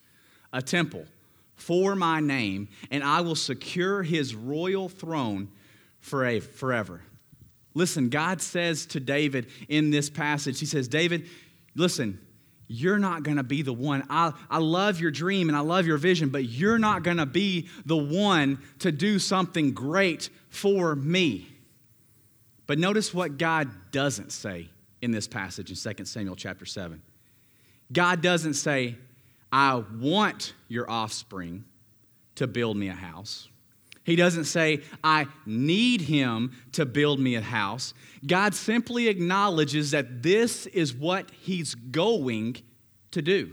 a 0.53 0.61
temple 0.61 1.05
for 1.55 1.95
my 1.95 2.19
name, 2.19 2.69
and 2.91 3.03
I 3.03 3.21
will 3.21 3.35
secure 3.35 4.03
his 4.03 4.35
royal 4.35 4.87
throne 4.87 5.49
forever. 6.01 7.01
Listen, 7.73 8.09
God 8.09 8.41
says 8.41 8.85
to 8.87 8.99
David 8.99 9.47
in 9.69 9.91
this 9.91 10.09
passage, 10.09 10.59
He 10.59 10.65
says, 10.65 10.87
David, 10.87 11.27
listen, 11.75 12.19
you're 12.67 12.99
not 12.99 13.23
going 13.23 13.37
to 13.37 13.43
be 13.43 13.61
the 13.61 13.73
one. 13.73 14.03
I, 14.09 14.33
I 14.49 14.59
love 14.59 14.99
your 14.99 15.11
dream 15.11 15.49
and 15.49 15.57
I 15.57 15.61
love 15.61 15.85
your 15.85 15.97
vision, 15.97 16.29
but 16.29 16.45
you're 16.45 16.79
not 16.79 17.03
going 17.03 17.17
to 17.17 17.25
be 17.25 17.67
the 17.85 17.97
one 17.97 18.59
to 18.79 18.91
do 18.91 19.19
something 19.19 19.73
great 19.73 20.29
for 20.49 20.95
me. 20.95 21.49
But 22.67 22.79
notice 22.79 23.13
what 23.13 23.37
God 23.37 23.69
doesn't 23.91 24.31
say 24.31 24.69
in 25.01 25.11
this 25.11 25.27
passage 25.27 25.69
in 25.69 25.95
2 25.95 26.05
Samuel 26.05 26.35
chapter 26.35 26.65
7. 26.65 27.01
God 27.91 28.21
doesn't 28.21 28.53
say, 28.53 28.95
I 29.51 29.83
want 29.99 30.53
your 30.69 30.89
offspring 30.89 31.65
to 32.35 32.47
build 32.47 32.77
me 32.77 32.87
a 32.87 32.93
house. 32.93 33.49
He 34.03 34.15
doesn't 34.15 34.45
say, 34.45 34.81
I 35.03 35.27
need 35.45 36.01
him 36.01 36.51
to 36.71 36.85
build 36.85 37.19
me 37.19 37.35
a 37.35 37.41
house. 37.41 37.93
God 38.25 38.55
simply 38.55 39.07
acknowledges 39.07 39.91
that 39.91 40.23
this 40.23 40.65
is 40.67 40.93
what 40.93 41.29
he's 41.31 41.75
going 41.75 42.57
to 43.11 43.21
do. 43.21 43.51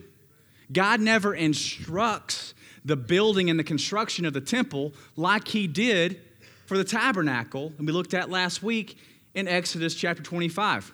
God 0.73 1.01
never 1.01 1.35
instructs 1.35 2.55
the 2.85 2.97
building 2.97 3.51
and 3.51 3.59
the 3.59 3.65
construction 3.65 4.25
of 4.25 4.33
the 4.33 4.41
temple 4.41 4.93
like 5.17 5.49
he 5.49 5.67
did 5.67 6.21
for 6.67 6.77
the 6.77 6.85
tabernacle, 6.85 7.73
and 7.79 7.87
we 7.87 7.93
looked 7.93 8.15
at 8.15 8.31
last 8.31 8.63
week 8.63 8.99
in 9.35 9.49
Exodus 9.49 9.95
chapter 9.95 10.23
25. 10.23 10.93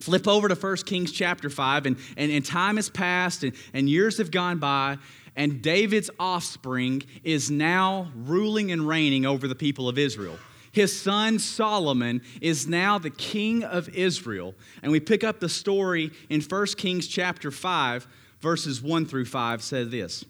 Flip 0.00 0.26
over 0.26 0.48
to 0.48 0.54
1 0.54 0.76
Kings 0.78 1.12
chapter 1.12 1.48
5, 1.48 1.86
and, 1.86 1.96
and, 2.16 2.32
and 2.32 2.44
time 2.44 2.76
has 2.76 2.88
passed, 2.88 3.44
and, 3.44 3.52
and 3.72 3.88
years 3.88 4.18
have 4.18 4.30
gone 4.30 4.58
by, 4.58 4.98
and 5.36 5.62
David's 5.62 6.10
offspring 6.18 7.02
is 7.24 7.50
now 7.50 8.12
ruling 8.14 8.70
and 8.70 8.86
reigning 8.86 9.24
over 9.24 9.48
the 9.48 9.54
people 9.54 9.88
of 9.88 9.98
Israel. 9.98 10.38
His 10.72 10.98
son 10.98 11.38
Solomon 11.38 12.22
is 12.40 12.66
now 12.66 12.98
the 12.98 13.10
king 13.10 13.62
of 13.62 13.88
Israel. 13.90 14.54
And 14.82 14.90
we 14.90 15.00
pick 15.00 15.22
up 15.22 15.38
the 15.38 15.48
story 15.48 16.10
in 16.30 16.40
1 16.40 16.66
Kings 16.78 17.06
chapter 17.06 17.50
5, 17.50 18.06
verses 18.40 18.82
1 18.82 19.06
through 19.06 19.26
5 19.26 19.62
says 19.62 19.90
this 19.90 20.24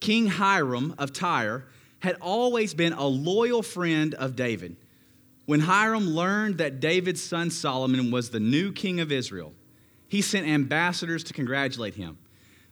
King 0.00 0.26
Hiram 0.26 0.94
of 0.98 1.12
Tyre 1.12 1.66
had 2.00 2.16
always 2.20 2.74
been 2.74 2.92
a 2.94 3.06
loyal 3.06 3.62
friend 3.62 4.14
of 4.14 4.34
David. 4.34 4.76
When 5.46 5.60
Hiram 5.60 6.06
learned 6.06 6.58
that 6.58 6.80
David's 6.80 7.22
son 7.22 7.50
Solomon 7.50 8.10
was 8.10 8.30
the 8.30 8.40
new 8.40 8.72
king 8.72 9.00
of 9.00 9.12
Israel, 9.12 9.52
he 10.08 10.22
sent 10.22 10.46
ambassadors 10.46 11.22
to 11.24 11.32
congratulate 11.32 11.94
him. 11.94 12.18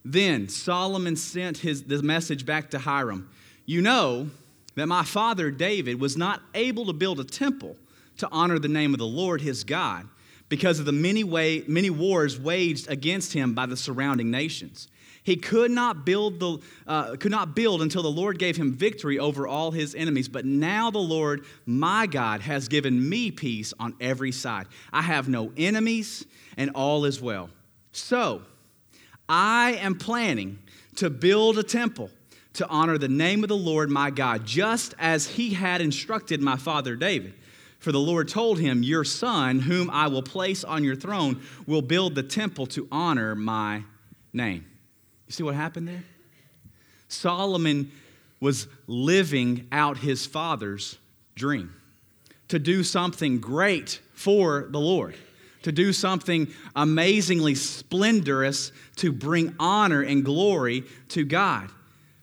Then 0.04 0.48
Solomon 0.48 1.16
sent 1.16 1.58
his, 1.58 1.82
the 1.84 2.02
message 2.02 2.46
back 2.46 2.70
to 2.70 2.78
Hiram 2.78 3.30
You 3.66 3.82
know 3.82 4.30
that 4.74 4.86
my 4.86 5.04
father 5.04 5.50
David 5.50 6.00
was 6.00 6.16
not 6.16 6.42
able 6.54 6.86
to 6.86 6.92
build 6.92 7.20
a 7.20 7.24
temple 7.24 7.76
to 8.18 8.28
honor 8.30 8.58
the 8.58 8.68
name 8.68 8.94
of 8.94 8.98
the 8.98 9.06
Lord 9.06 9.40
his 9.40 9.64
God 9.64 10.06
because 10.48 10.78
of 10.78 10.86
the 10.86 10.92
many, 10.92 11.24
way, 11.24 11.64
many 11.66 11.90
wars 11.90 12.38
waged 12.38 12.90
against 12.90 13.32
him 13.32 13.54
by 13.54 13.66
the 13.66 13.76
surrounding 13.76 14.30
nations. 14.30 14.88
He 15.22 15.36
could 15.36 15.70
not 15.70 16.04
build 16.06 16.40
the 16.40 16.58
uh, 16.86 17.16
could 17.16 17.30
not 17.30 17.54
build 17.54 17.82
until 17.82 18.02
the 18.02 18.10
Lord 18.10 18.38
gave 18.38 18.56
him 18.56 18.72
victory 18.72 19.18
over 19.18 19.46
all 19.46 19.70
his 19.70 19.94
enemies. 19.94 20.28
But 20.28 20.46
now 20.46 20.90
the 20.90 20.98
Lord, 20.98 21.44
my 21.66 22.06
God, 22.06 22.40
has 22.40 22.68
given 22.68 23.08
me 23.08 23.30
peace 23.30 23.74
on 23.78 23.94
every 24.00 24.32
side. 24.32 24.66
I 24.92 25.02
have 25.02 25.28
no 25.28 25.52
enemies, 25.56 26.24
and 26.56 26.70
all 26.74 27.04
is 27.04 27.20
well. 27.20 27.50
So 27.92 28.42
I 29.30 29.74
am 29.74 29.94
planning 29.94 30.58
to 30.96 31.08
build 31.08 31.56
a 31.56 31.62
temple 31.62 32.10
to 32.54 32.66
honor 32.66 32.98
the 32.98 33.08
name 33.08 33.44
of 33.44 33.48
the 33.48 33.56
Lord 33.56 33.88
my 33.88 34.10
God, 34.10 34.44
just 34.44 34.92
as 34.98 35.28
he 35.28 35.54
had 35.54 35.80
instructed 35.80 36.42
my 36.42 36.56
father 36.56 36.96
David. 36.96 37.34
For 37.78 37.92
the 37.92 38.00
Lord 38.00 38.28
told 38.28 38.58
him, 38.58 38.82
Your 38.82 39.04
son, 39.04 39.60
whom 39.60 39.88
I 39.88 40.08
will 40.08 40.22
place 40.22 40.64
on 40.64 40.82
your 40.82 40.96
throne, 40.96 41.40
will 41.64 41.80
build 41.80 42.16
the 42.16 42.24
temple 42.24 42.66
to 42.66 42.88
honor 42.90 43.36
my 43.36 43.84
name. 44.32 44.66
You 45.28 45.32
see 45.32 45.42
what 45.44 45.54
happened 45.54 45.86
there? 45.86 46.04
Solomon 47.06 47.92
was 48.40 48.66
living 48.88 49.68
out 49.70 49.98
his 49.98 50.26
father's 50.26 50.98
dream 51.36 51.72
to 52.48 52.58
do 52.58 52.82
something 52.82 53.38
great 53.38 54.00
for 54.12 54.66
the 54.70 54.80
Lord, 54.80 55.14
to 55.62 55.72
do 55.72 55.92
something 55.92 56.48
amazingly 56.74 57.54
splendorous 57.54 58.72
to 58.96 59.12
bring 59.12 59.54
honor 59.58 60.02
and 60.02 60.24
glory 60.24 60.84
to 61.08 61.24
God. 61.24 61.70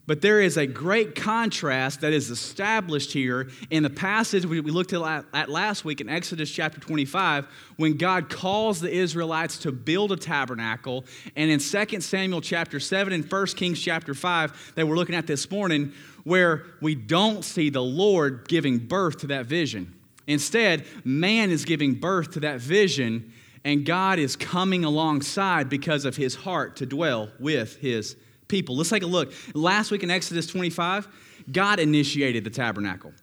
But 0.05 0.21
there 0.21 0.39
is 0.39 0.55
a 0.55 0.65
great 0.65 1.15
contrast 1.15 1.99
that 1.99 2.13
is 2.13 2.29
established 2.29 3.11
here 3.11 3.49
in 3.69 3.83
the 3.83 3.89
passage 3.89 4.45
we 4.45 4.61
looked 4.61 4.93
at 4.93 5.49
last 5.49 5.83
week 5.83 5.99
in 5.99 6.07
Exodus 6.07 6.49
chapter 6.49 6.79
25 6.79 7.45
when 7.75 7.97
God 7.97 8.29
calls 8.29 8.79
the 8.79 8.89
Israelites 8.89 9.57
to 9.59 9.73
build 9.73 10.13
a 10.13 10.15
tabernacle. 10.15 11.03
And 11.35 11.51
in 11.51 11.59
2 11.59 11.99
Samuel 11.99 12.39
chapter 12.39 12.79
7 12.79 13.11
and 13.11 13.29
1 13.29 13.45
Kings 13.47 13.81
chapter 13.81 14.13
5 14.13 14.75
that 14.75 14.87
we're 14.87 14.95
looking 14.95 15.13
at 15.13 15.27
this 15.27 15.51
morning, 15.51 15.91
where 16.23 16.63
we 16.81 16.95
don't 16.95 17.43
see 17.43 17.69
the 17.69 17.83
Lord 17.83 18.47
giving 18.47 18.77
birth 18.77 19.17
to 19.19 19.27
that 19.27 19.45
vision. 19.45 19.93
Instead, 20.27 20.85
man 21.03 21.49
is 21.49 21.65
giving 21.65 21.95
birth 21.95 22.31
to 22.31 22.41
that 22.41 22.59
vision, 22.59 23.33
and 23.63 23.85
God 23.85 24.19
is 24.19 24.35
coming 24.35 24.83
alongside 24.83 25.69
because 25.69 26.05
of 26.05 26.15
his 26.15 26.35
heart 26.35 26.75
to 26.77 26.85
dwell 26.85 27.31
with 27.39 27.77
his 27.77 28.15
people. 28.47 28.75
Let's 28.75 28.89
take 28.89 29.03
a 29.03 29.07
look. 29.07 29.33
Last 29.53 29.89
week 29.89 30.03
in 30.03 30.11
Exodus 30.11 30.47
25, 30.47 31.07
God 31.51 31.79
initiated 31.79 32.43
the 32.43 32.49
tabernacle. 32.49 33.13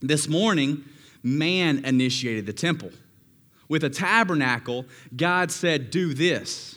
This 0.00 0.28
morning, 0.28 0.84
man 1.22 1.84
initiated 1.84 2.46
the 2.46 2.52
temple. 2.52 2.90
With 3.68 3.82
a 3.82 3.90
tabernacle, 3.90 4.86
God 5.16 5.50
said, 5.50 5.90
Do 5.90 6.14
this, 6.14 6.75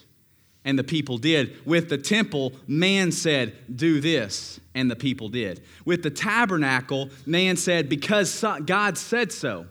and 0.66 0.78
the 0.78 0.84
people 0.84 1.18
did. 1.18 1.66
With 1.66 1.90
the 1.90 1.98
temple, 1.98 2.54
man 2.68 3.12
said, 3.12 3.56
Do 3.74 4.02
this, 4.02 4.60
and 4.76 4.90
the 4.90 4.96
people 4.96 5.30
did. 5.30 5.62
With 5.86 6.04
the 6.04 6.10
tabernacle, 6.10 7.10
man 7.26 7.58
said, 7.58 7.90
Because 7.90 8.44
God 8.66 8.98
said 8.98 9.32
so. 9.32 9.68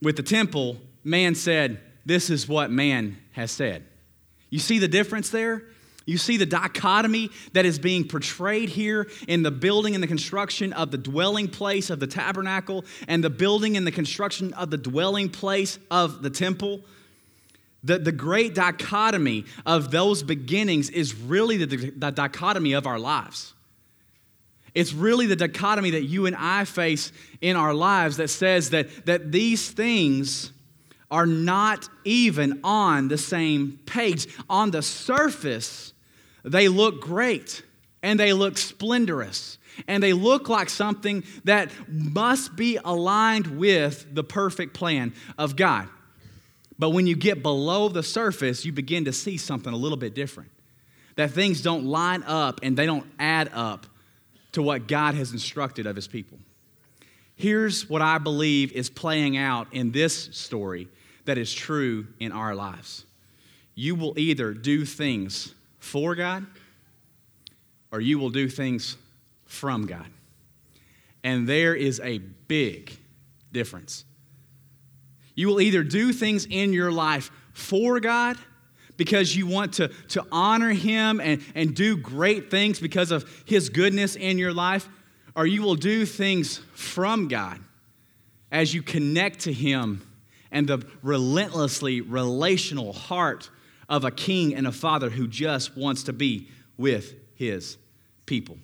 With 0.00 0.16
the 0.16 0.22
temple, 0.22 0.78
man 1.04 1.34
said, 1.34 1.80
This 2.06 2.30
is 2.30 2.48
what 2.48 2.70
man 2.70 3.18
has 3.32 3.50
said. 3.50 3.84
You 4.50 4.58
see 4.58 4.78
the 4.78 4.88
difference 4.88 5.30
there? 5.30 5.64
You 6.06 6.16
see 6.16 6.38
the 6.38 6.46
dichotomy 6.46 7.30
that 7.52 7.66
is 7.66 7.78
being 7.78 8.08
portrayed 8.08 8.70
here 8.70 9.10
in 9.26 9.42
the 9.42 9.50
building 9.50 9.94
and 9.94 10.02
the 10.02 10.08
construction 10.08 10.72
of 10.72 10.90
the 10.90 10.96
dwelling 10.96 11.48
place 11.48 11.90
of 11.90 12.00
the 12.00 12.06
tabernacle 12.06 12.86
and 13.06 13.22
the 13.22 13.28
building 13.28 13.76
and 13.76 13.86
the 13.86 13.92
construction 13.92 14.54
of 14.54 14.70
the 14.70 14.78
dwelling 14.78 15.28
place 15.28 15.78
of 15.90 16.22
the 16.22 16.30
temple. 16.30 16.80
The, 17.84 17.98
the 17.98 18.12
great 18.12 18.54
dichotomy 18.54 19.44
of 19.64 19.90
those 19.90 20.22
beginnings 20.22 20.90
is 20.90 21.14
really 21.14 21.64
the, 21.64 21.90
the 21.90 22.10
dichotomy 22.10 22.72
of 22.72 22.86
our 22.86 22.98
lives. 22.98 23.54
It's 24.74 24.92
really 24.92 25.26
the 25.26 25.36
dichotomy 25.36 25.90
that 25.90 26.04
you 26.04 26.26
and 26.26 26.36
I 26.36 26.64
face 26.64 27.12
in 27.40 27.56
our 27.56 27.72
lives 27.72 28.16
that 28.18 28.28
says 28.28 28.70
that, 28.70 29.06
that 29.06 29.32
these 29.32 29.70
things 29.70 30.52
are 31.10 31.26
not 31.26 31.88
even 32.04 32.60
on 32.62 33.08
the 33.08 33.18
same 33.18 33.78
page. 33.86 34.26
On 34.50 34.70
the 34.70 34.82
surface, 34.82 35.92
they 36.44 36.68
look 36.68 37.00
great 37.00 37.62
and 38.02 38.20
they 38.20 38.32
look 38.32 38.58
splendorous 38.58 39.58
and 39.86 40.02
they 40.02 40.12
look 40.12 40.48
like 40.48 40.68
something 40.68 41.24
that 41.44 41.70
must 41.88 42.56
be 42.56 42.78
aligned 42.84 43.58
with 43.58 44.14
the 44.14 44.24
perfect 44.24 44.74
plan 44.74 45.12
of 45.38 45.56
God. 45.56 45.88
But 46.78 46.90
when 46.90 47.06
you 47.06 47.16
get 47.16 47.42
below 47.42 47.88
the 47.88 48.02
surface, 48.02 48.64
you 48.64 48.72
begin 48.72 49.06
to 49.06 49.12
see 49.12 49.36
something 49.36 49.72
a 49.72 49.76
little 49.76 49.98
bit 49.98 50.14
different. 50.14 50.50
That 51.16 51.32
things 51.32 51.60
don't 51.62 51.84
line 51.86 52.22
up 52.22 52.60
and 52.62 52.76
they 52.76 52.86
don't 52.86 53.06
add 53.18 53.50
up 53.52 53.86
to 54.52 54.62
what 54.62 54.86
God 54.86 55.14
has 55.14 55.32
instructed 55.32 55.86
of 55.86 55.96
his 55.96 56.06
people. 56.06 56.38
Here's 57.34 57.88
what 57.88 58.02
I 58.02 58.18
believe 58.18 58.72
is 58.72 58.90
playing 58.90 59.36
out 59.36 59.72
in 59.72 59.92
this 59.92 60.14
story 60.32 60.88
that 61.24 61.38
is 61.38 61.52
true 61.52 62.06
in 62.20 62.32
our 62.32 62.54
lives. 62.54 63.04
You 63.74 63.94
will 63.94 64.18
either 64.18 64.52
do 64.54 64.84
things 64.84 65.54
for 65.78 66.14
God 66.14 66.46
or 67.92 68.00
you 68.00 68.18
will 68.18 68.30
do 68.30 68.48
things 68.48 68.96
from 69.46 69.86
God. 69.86 70.06
And 71.24 71.48
there 71.48 71.74
is 71.74 72.00
a 72.00 72.18
big 72.18 72.96
difference. 73.52 74.04
You 75.38 75.46
will 75.46 75.60
either 75.60 75.84
do 75.84 76.12
things 76.12 76.48
in 76.50 76.72
your 76.72 76.90
life 76.90 77.30
for 77.52 78.00
God 78.00 78.36
because 78.96 79.36
you 79.36 79.46
want 79.46 79.74
to, 79.74 79.86
to 80.08 80.26
honor 80.32 80.70
Him 80.70 81.20
and, 81.20 81.40
and 81.54 81.76
do 81.76 81.96
great 81.96 82.50
things 82.50 82.80
because 82.80 83.12
of 83.12 83.24
His 83.44 83.68
goodness 83.68 84.16
in 84.16 84.36
your 84.36 84.52
life, 84.52 84.88
or 85.36 85.46
you 85.46 85.62
will 85.62 85.76
do 85.76 86.04
things 86.04 86.58
from 86.74 87.28
God 87.28 87.60
as 88.50 88.74
you 88.74 88.82
connect 88.82 89.38
to 89.42 89.52
Him 89.52 90.04
and 90.50 90.66
the 90.66 90.84
relentlessly 91.04 92.00
relational 92.00 92.92
heart 92.92 93.48
of 93.88 94.04
a 94.04 94.10
king 94.10 94.56
and 94.56 94.66
a 94.66 94.72
father 94.72 95.08
who 95.08 95.28
just 95.28 95.76
wants 95.76 96.02
to 96.02 96.12
be 96.12 96.48
with 96.76 97.14
his 97.36 97.78
people. 98.26 98.58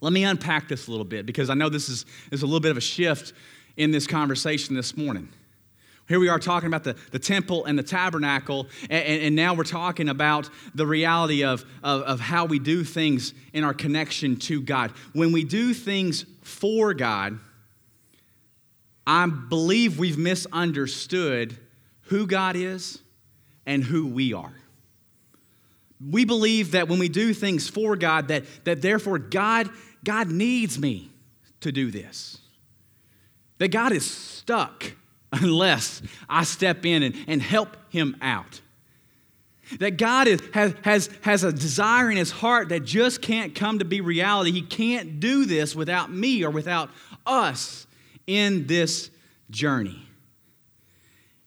Let 0.00 0.12
me 0.12 0.24
unpack 0.24 0.66
this 0.66 0.88
a 0.88 0.90
little 0.90 1.06
bit 1.06 1.26
because 1.26 1.48
I 1.48 1.54
know 1.54 1.68
this 1.68 1.88
is, 1.88 2.06
is 2.32 2.42
a 2.42 2.46
little 2.46 2.58
bit 2.58 2.72
of 2.72 2.76
a 2.76 2.80
shift 2.80 3.34
in 3.76 3.92
this 3.92 4.08
conversation 4.08 4.74
this 4.74 4.96
morning. 4.96 5.28
Here 6.08 6.20
we 6.20 6.28
are 6.28 6.38
talking 6.38 6.68
about 6.68 6.84
the, 6.84 6.96
the 7.10 7.18
temple 7.18 7.64
and 7.64 7.76
the 7.76 7.82
tabernacle, 7.82 8.68
and, 8.88 9.22
and 9.22 9.36
now 9.36 9.54
we're 9.54 9.64
talking 9.64 10.08
about 10.08 10.48
the 10.74 10.86
reality 10.86 11.44
of, 11.44 11.64
of, 11.82 12.02
of 12.02 12.20
how 12.20 12.44
we 12.44 12.60
do 12.60 12.84
things 12.84 13.34
in 13.52 13.64
our 13.64 13.74
connection 13.74 14.36
to 14.36 14.60
God. 14.60 14.92
When 15.14 15.32
we 15.32 15.42
do 15.42 15.74
things 15.74 16.24
for 16.42 16.94
God, 16.94 17.40
I 19.04 19.26
believe 19.26 19.98
we've 19.98 20.18
misunderstood 20.18 21.56
who 22.02 22.26
God 22.26 22.54
is 22.54 23.00
and 23.66 23.82
who 23.82 24.06
we 24.06 24.32
are. 24.32 24.54
We 26.08 26.24
believe 26.24 26.72
that 26.72 26.88
when 26.88 27.00
we 27.00 27.08
do 27.08 27.34
things 27.34 27.68
for 27.68 27.96
God, 27.96 28.28
that, 28.28 28.44
that 28.64 28.80
therefore 28.80 29.18
God, 29.18 29.70
God 30.04 30.30
needs 30.30 30.78
me 30.78 31.10
to 31.60 31.72
do 31.72 31.90
this. 31.90 32.38
That 33.58 33.68
God 33.68 33.92
is 33.92 34.08
stuck 34.08 34.92
unless 35.32 36.02
I 36.28 36.44
step 36.44 36.84
in 36.86 37.02
and, 37.02 37.16
and 37.26 37.42
help 37.42 37.76
him 37.90 38.16
out. 38.20 38.60
That 39.80 39.96
God 39.96 40.28
is, 40.28 40.40
has, 40.54 40.74
has, 40.82 41.10
has 41.22 41.42
a 41.42 41.52
desire 41.52 42.10
in 42.10 42.16
his 42.16 42.30
heart 42.30 42.68
that 42.68 42.84
just 42.84 43.20
can't 43.20 43.54
come 43.54 43.80
to 43.80 43.84
be 43.84 44.00
reality. 44.00 44.52
He 44.52 44.62
can't 44.62 45.18
do 45.18 45.44
this 45.44 45.74
without 45.74 46.12
me 46.12 46.44
or 46.44 46.50
without 46.50 46.90
us 47.26 47.86
in 48.26 48.66
this 48.66 49.10
journey. 49.50 50.06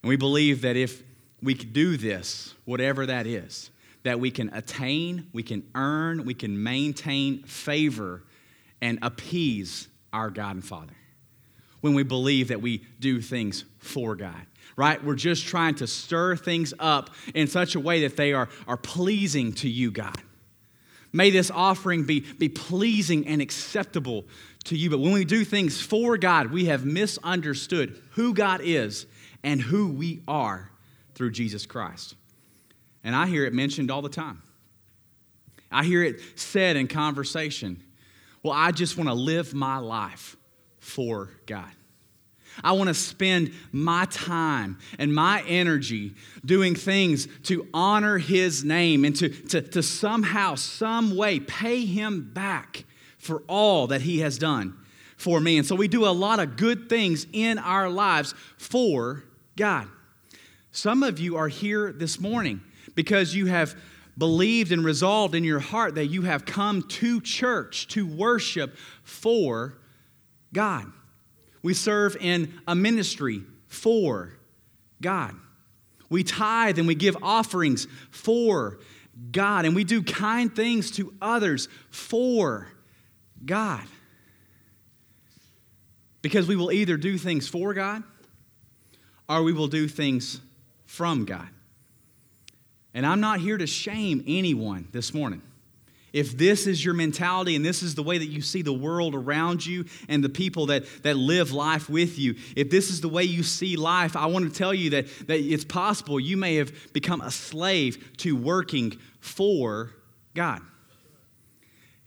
And 0.01 0.09
we 0.09 0.17
believe 0.17 0.61
that 0.61 0.75
if 0.75 1.01
we 1.41 1.55
can 1.55 1.71
do 1.71 1.95
this, 1.95 2.53
whatever 2.65 3.05
that 3.05 3.25
is, 3.25 3.71
that 4.03 4.19
we 4.19 4.31
can 4.31 4.49
attain, 4.53 5.27
we 5.33 5.43
can 5.43 5.63
earn, 5.75 6.25
we 6.25 6.33
can 6.33 6.61
maintain 6.61 7.43
favor 7.43 8.23
and 8.81 8.99
appease 9.01 9.87
our 10.11 10.29
God 10.29 10.55
and 10.55 10.65
Father. 10.65 10.93
When 11.81 11.93
we 11.93 12.03
believe 12.03 12.49
that 12.49 12.61
we 12.61 12.85
do 12.99 13.21
things 13.21 13.63
for 13.77 14.15
God, 14.15 14.45
right? 14.75 15.03
We're 15.03 15.15
just 15.15 15.45
trying 15.47 15.75
to 15.75 15.87
stir 15.87 16.35
things 16.35 16.73
up 16.77 17.09
in 17.33 17.47
such 17.47 17.75
a 17.75 17.79
way 17.79 18.01
that 18.01 18.17
they 18.17 18.33
are, 18.33 18.49
are 18.67 18.77
pleasing 18.77 19.53
to 19.53 19.69
you, 19.69 19.91
God. 19.91 20.17
May 21.11 21.29
this 21.31 21.49
offering 21.49 22.03
be, 22.03 22.19
be 22.19 22.49
pleasing 22.49 23.27
and 23.27 23.41
acceptable 23.41 24.25
to 24.65 24.77
you. 24.77 24.89
But 24.89 24.99
when 24.99 25.11
we 25.11 25.25
do 25.25 25.43
things 25.43 25.81
for 25.81 26.17
God, 26.17 26.51
we 26.51 26.65
have 26.65 26.85
misunderstood 26.85 28.01
who 28.11 28.33
God 28.33 28.61
is 28.63 29.05
and 29.43 29.61
who 29.61 29.91
we 29.91 30.21
are 30.27 30.69
through 31.15 31.31
Jesus 31.31 31.65
Christ. 31.65 32.15
And 33.03 33.15
I 33.15 33.27
hear 33.27 33.45
it 33.45 33.53
mentioned 33.53 33.89
all 33.89 34.01
the 34.01 34.09
time. 34.09 34.43
I 35.71 35.83
hear 35.83 36.03
it 36.03 36.19
said 36.35 36.75
in 36.75 36.87
conversation. 36.87 37.81
Well, 38.43 38.53
I 38.53 38.71
just 38.71 38.97
want 38.97 39.09
to 39.09 39.13
live 39.13 39.53
my 39.53 39.77
life 39.77 40.35
for 40.89 41.29
God. 41.45 41.69
I 42.63 42.73
want 42.73 42.89
to 42.89 42.93
spend 42.93 43.53
my 43.71 44.05
time 44.05 44.79
and 44.97 45.13
my 45.13 45.43
energy 45.47 46.13
doing 46.43 46.75
things 46.75 47.27
to 47.43 47.67
honor 47.73 48.17
His 48.17 48.63
name 48.63 49.05
and 49.05 49.15
to, 49.17 49.29
to, 49.29 49.61
to 49.61 49.83
somehow, 49.83 50.55
some 50.55 51.15
way 51.15 51.39
pay 51.39 51.85
Him 51.85 52.31
back 52.33 52.85
for 53.17 53.43
all 53.47 53.87
that 53.87 54.01
He 54.01 54.19
has 54.19 54.37
done 54.37 54.75
for 55.15 55.39
me. 55.39 55.57
And 55.57 55.65
so 55.65 55.75
we 55.75 55.87
do 55.87 56.05
a 56.05 56.09
lot 56.09 56.39
of 56.39 56.57
good 56.57 56.89
things 56.89 57.27
in 57.31 57.59
our 57.59 57.89
lives 57.89 58.33
for 58.57 59.23
God. 59.55 59.87
Some 60.71 61.03
of 61.03 61.19
you 61.19 61.37
are 61.37 61.47
here 61.47 61.91
this 61.91 62.19
morning 62.19 62.61
because 62.95 63.35
you 63.35 63.45
have 63.45 63.75
believed 64.17 64.71
and 64.71 64.83
resolved 64.83 65.33
in 65.33 65.43
your 65.43 65.59
heart 65.59 65.95
that 65.95 66.07
you 66.07 66.23
have 66.23 66.45
come 66.45 66.83
to 66.83 67.21
church 67.21 67.87
to 67.89 68.05
worship 68.05 68.75
for 69.03 69.77
God. 70.53 70.91
We 71.61 71.73
serve 71.73 72.15
in 72.19 72.53
a 72.67 72.75
ministry 72.75 73.43
for 73.67 74.33
God. 75.01 75.35
We 76.09 76.23
tithe 76.23 76.79
and 76.79 76.87
we 76.87 76.95
give 76.95 77.17
offerings 77.21 77.87
for 78.09 78.79
God. 79.31 79.65
And 79.65 79.75
we 79.75 79.83
do 79.83 80.01
kind 80.01 80.53
things 80.53 80.91
to 80.91 81.13
others 81.21 81.67
for 81.89 82.67
God. 83.45 83.85
Because 86.21 86.47
we 86.47 86.55
will 86.55 86.71
either 86.71 86.97
do 86.97 87.17
things 87.17 87.47
for 87.47 87.73
God 87.73 88.03
or 89.27 89.43
we 89.43 89.53
will 89.53 89.67
do 89.67 89.87
things 89.87 90.41
from 90.85 91.25
God. 91.25 91.47
And 92.93 93.05
I'm 93.05 93.19
not 93.19 93.39
here 93.39 93.57
to 93.57 93.67
shame 93.67 94.23
anyone 94.25 94.87
this 94.91 95.13
morning. 95.13 95.41
If 96.11 96.37
this 96.37 96.67
is 96.67 96.83
your 96.83 96.93
mentality 96.93 97.55
and 97.55 97.63
this 97.63 97.83
is 97.83 97.95
the 97.95 98.03
way 98.03 98.17
that 98.17 98.27
you 98.27 98.41
see 98.41 98.61
the 98.61 98.73
world 98.73 99.15
around 99.15 99.65
you 99.65 99.85
and 100.07 100.23
the 100.23 100.29
people 100.29 100.67
that, 100.67 100.85
that 101.03 101.15
live 101.15 101.51
life 101.51 101.89
with 101.89 102.17
you, 102.17 102.35
if 102.55 102.69
this 102.69 102.89
is 102.89 103.01
the 103.01 103.09
way 103.09 103.23
you 103.23 103.43
see 103.43 103.75
life, 103.75 104.15
I 104.15 104.25
want 104.25 104.51
to 104.51 104.57
tell 104.57 104.73
you 104.73 104.91
that, 104.91 105.07
that 105.27 105.39
it's 105.39 105.65
possible 105.65 106.19
you 106.19 106.37
may 106.37 106.55
have 106.55 106.93
become 106.93 107.21
a 107.21 107.31
slave 107.31 108.17
to 108.17 108.35
working 108.35 108.97
for 109.19 109.91
God. 110.33 110.61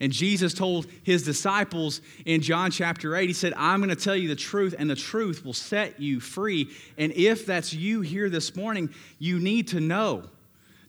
And 0.02 0.12
Jesus 0.12 0.52
told 0.52 0.88
his 1.04 1.22
disciples 1.22 2.00
in 2.26 2.40
John 2.40 2.72
chapter 2.72 3.14
8, 3.14 3.28
he 3.28 3.32
said, 3.32 3.54
I'm 3.56 3.78
going 3.78 3.88
to 3.88 3.94
tell 3.94 4.16
you 4.16 4.26
the 4.26 4.34
truth, 4.34 4.74
and 4.76 4.90
the 4.90 4.96
truth 4.96 5.44
will 5.44 5.52
set 5.52 6.00
you 6.00 6.18
free. 6.18 6.70
And 6.98 7.12
if 7.12 7.46
that's 7.46 7.72
you 7.72 8.00
here 8.00 8.28
this 8.28 8.56
morning, 8.56 8.92
you 9.20 9.38
need 9.38 9.68
to 9.68 9.78
know 9.78 10.24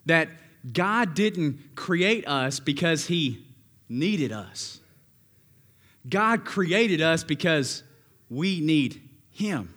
that 0.08 0.30
God 0.72 1.14
didn't 1.14 1.76
create 1.76 2.28
us 2.28 2.60
because 2.60 3.08
he 3.08 3.46
needed 3.90 4.32
us. 4.32 4.80
God 6.08 6.46
created 6.46 7.02
us 7.02 7.24
because 7.24 7.84
we 8.30 8.62
need 8.62 9.02
him. 9.32 9.74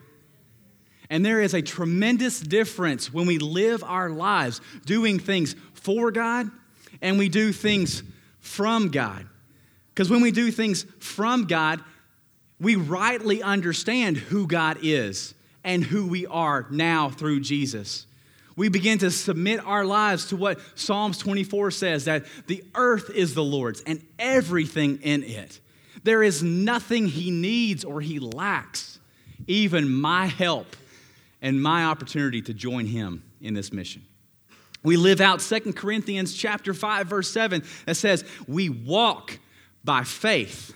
And 1.10 1.24
there 1.24 1.40
is 1.40 1.54
a 1.54 1.62
tremendous 1.62 2.40
difference 2.40 3.12
when 3.12 3.26
we 3.26 3.38
live 3.38 3.84
our 3.84 4.10
lives 4.10 4.60
doing 4.84 5.18
things 5.18 5.54
for 5.74 6.10
God 6.10 6.50
and 7.00 7.18
we 7.18 7.28
do 7.28 7.52
things 7.52 8.02
from 8.40 8.90
God. 8.90 9.26
Because 9.88 10.10
when 10.10 10.20
we 10.20 10.32
do 10.32 10.50
things 10.50 10.84
from 10.98 11.44
God, 11.44 11.80
we 12.60 12.76
rightly 12.76 13.42
understand 13.42 14.16
who 14.16 14.46
God 14.46 14.78
is 14.82 15.34
and 15.62 15.84
who 15.84 16.06
we 16.06 16.26
are 16.26 16.66
now 16.70 17.08
through 17.08 17.40
Jesus 17.40 18.05
we 18.56 18.70
begin 18.70 18.98
to 18.98 19.10
submit 19.10 19.64
our 19.64 19.84
lives 19.84 20.26
to 20.28 20.36
what 20.36 20.58
Psalms 20.74 21.18
24 21.18 21.70
says 21.70 22.06
that 22.06 22.24
the 22.46 22.64
earth 22.74 23.10
is 23.10 23.34
the 23.34 23.44
Lord's 23.44 23.82
and 23.82 24.02
everything 24.18 25.00
in 25.02 25.22
it. 25.22 25.60
There 26.02 26.22
is 26.22 26.42
nothing 26.42 27.06
he 27.06 27.30
needs 27.30 27.84
or 27.84 28.00
he 28.00 28.18
lacks, 28.18 28.98
even 29.46 29.92
my 29.92 30.26
help 30.26 30.74
and 31.42 31.62
my 31.62 31.84
opportunity 31.84 32.40
to 32.42 32.54
join 32.54 32.86
him 32.86 33.22
in 33.40 33.52
this 33.52 33.72
mission. 33.72 34.04
We 34.82 34.96
live 34.96 35.20
out 35.20 35.42
Second 35.42 35.74
Corinthians 35.74 36.34
chapter 36.34 36.72
5 36.72 37.08
verse 37.08 37.30
7 37.30 37.62
that 37.84 37.96
says, 37.96 38.24
"We 38.46 38.68
walk 38.68 39.38
by 39.84 40.04
faith, 40.04 40.74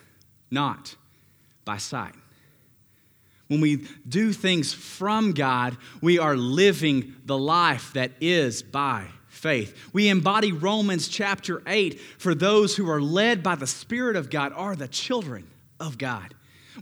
not 0.51 0.97
by 1.65 1.79
sight." 1.79 2.15
When 3.51 3.61
we 3.61 3.85
do 4.09 4.33
things 4.33 4.73
from 4.73 5.33
God, 5.33 5.77
we 6.01 6.21
are 6.21 6.37
living 6.37 7.17
the 7.25 7.37
life 7.37 7.93
that 7.95 8.13
is 8.21 8.63
by 8.63 9.09
faith. 9.27 9.77
We 9.93 10.09
embody 10.09 10.53
Romans 10.53 11.09
chapter 11.09 11.61
8 11.67 12.01
for 12.01 12.33
those 12.33 12.77
who 12.77 12.89
are 12.89 13.01
led 13.01 13.43
by 13.43 13.57
the 13.57 13.67
Spirit 13.67 14.15
of 14.15 14.31
God 14.31 14.53
are 14.55 14.77
the 14.77 14.87
children 14.87 15.51
of 15.81 15.99
God. 15.99 16.33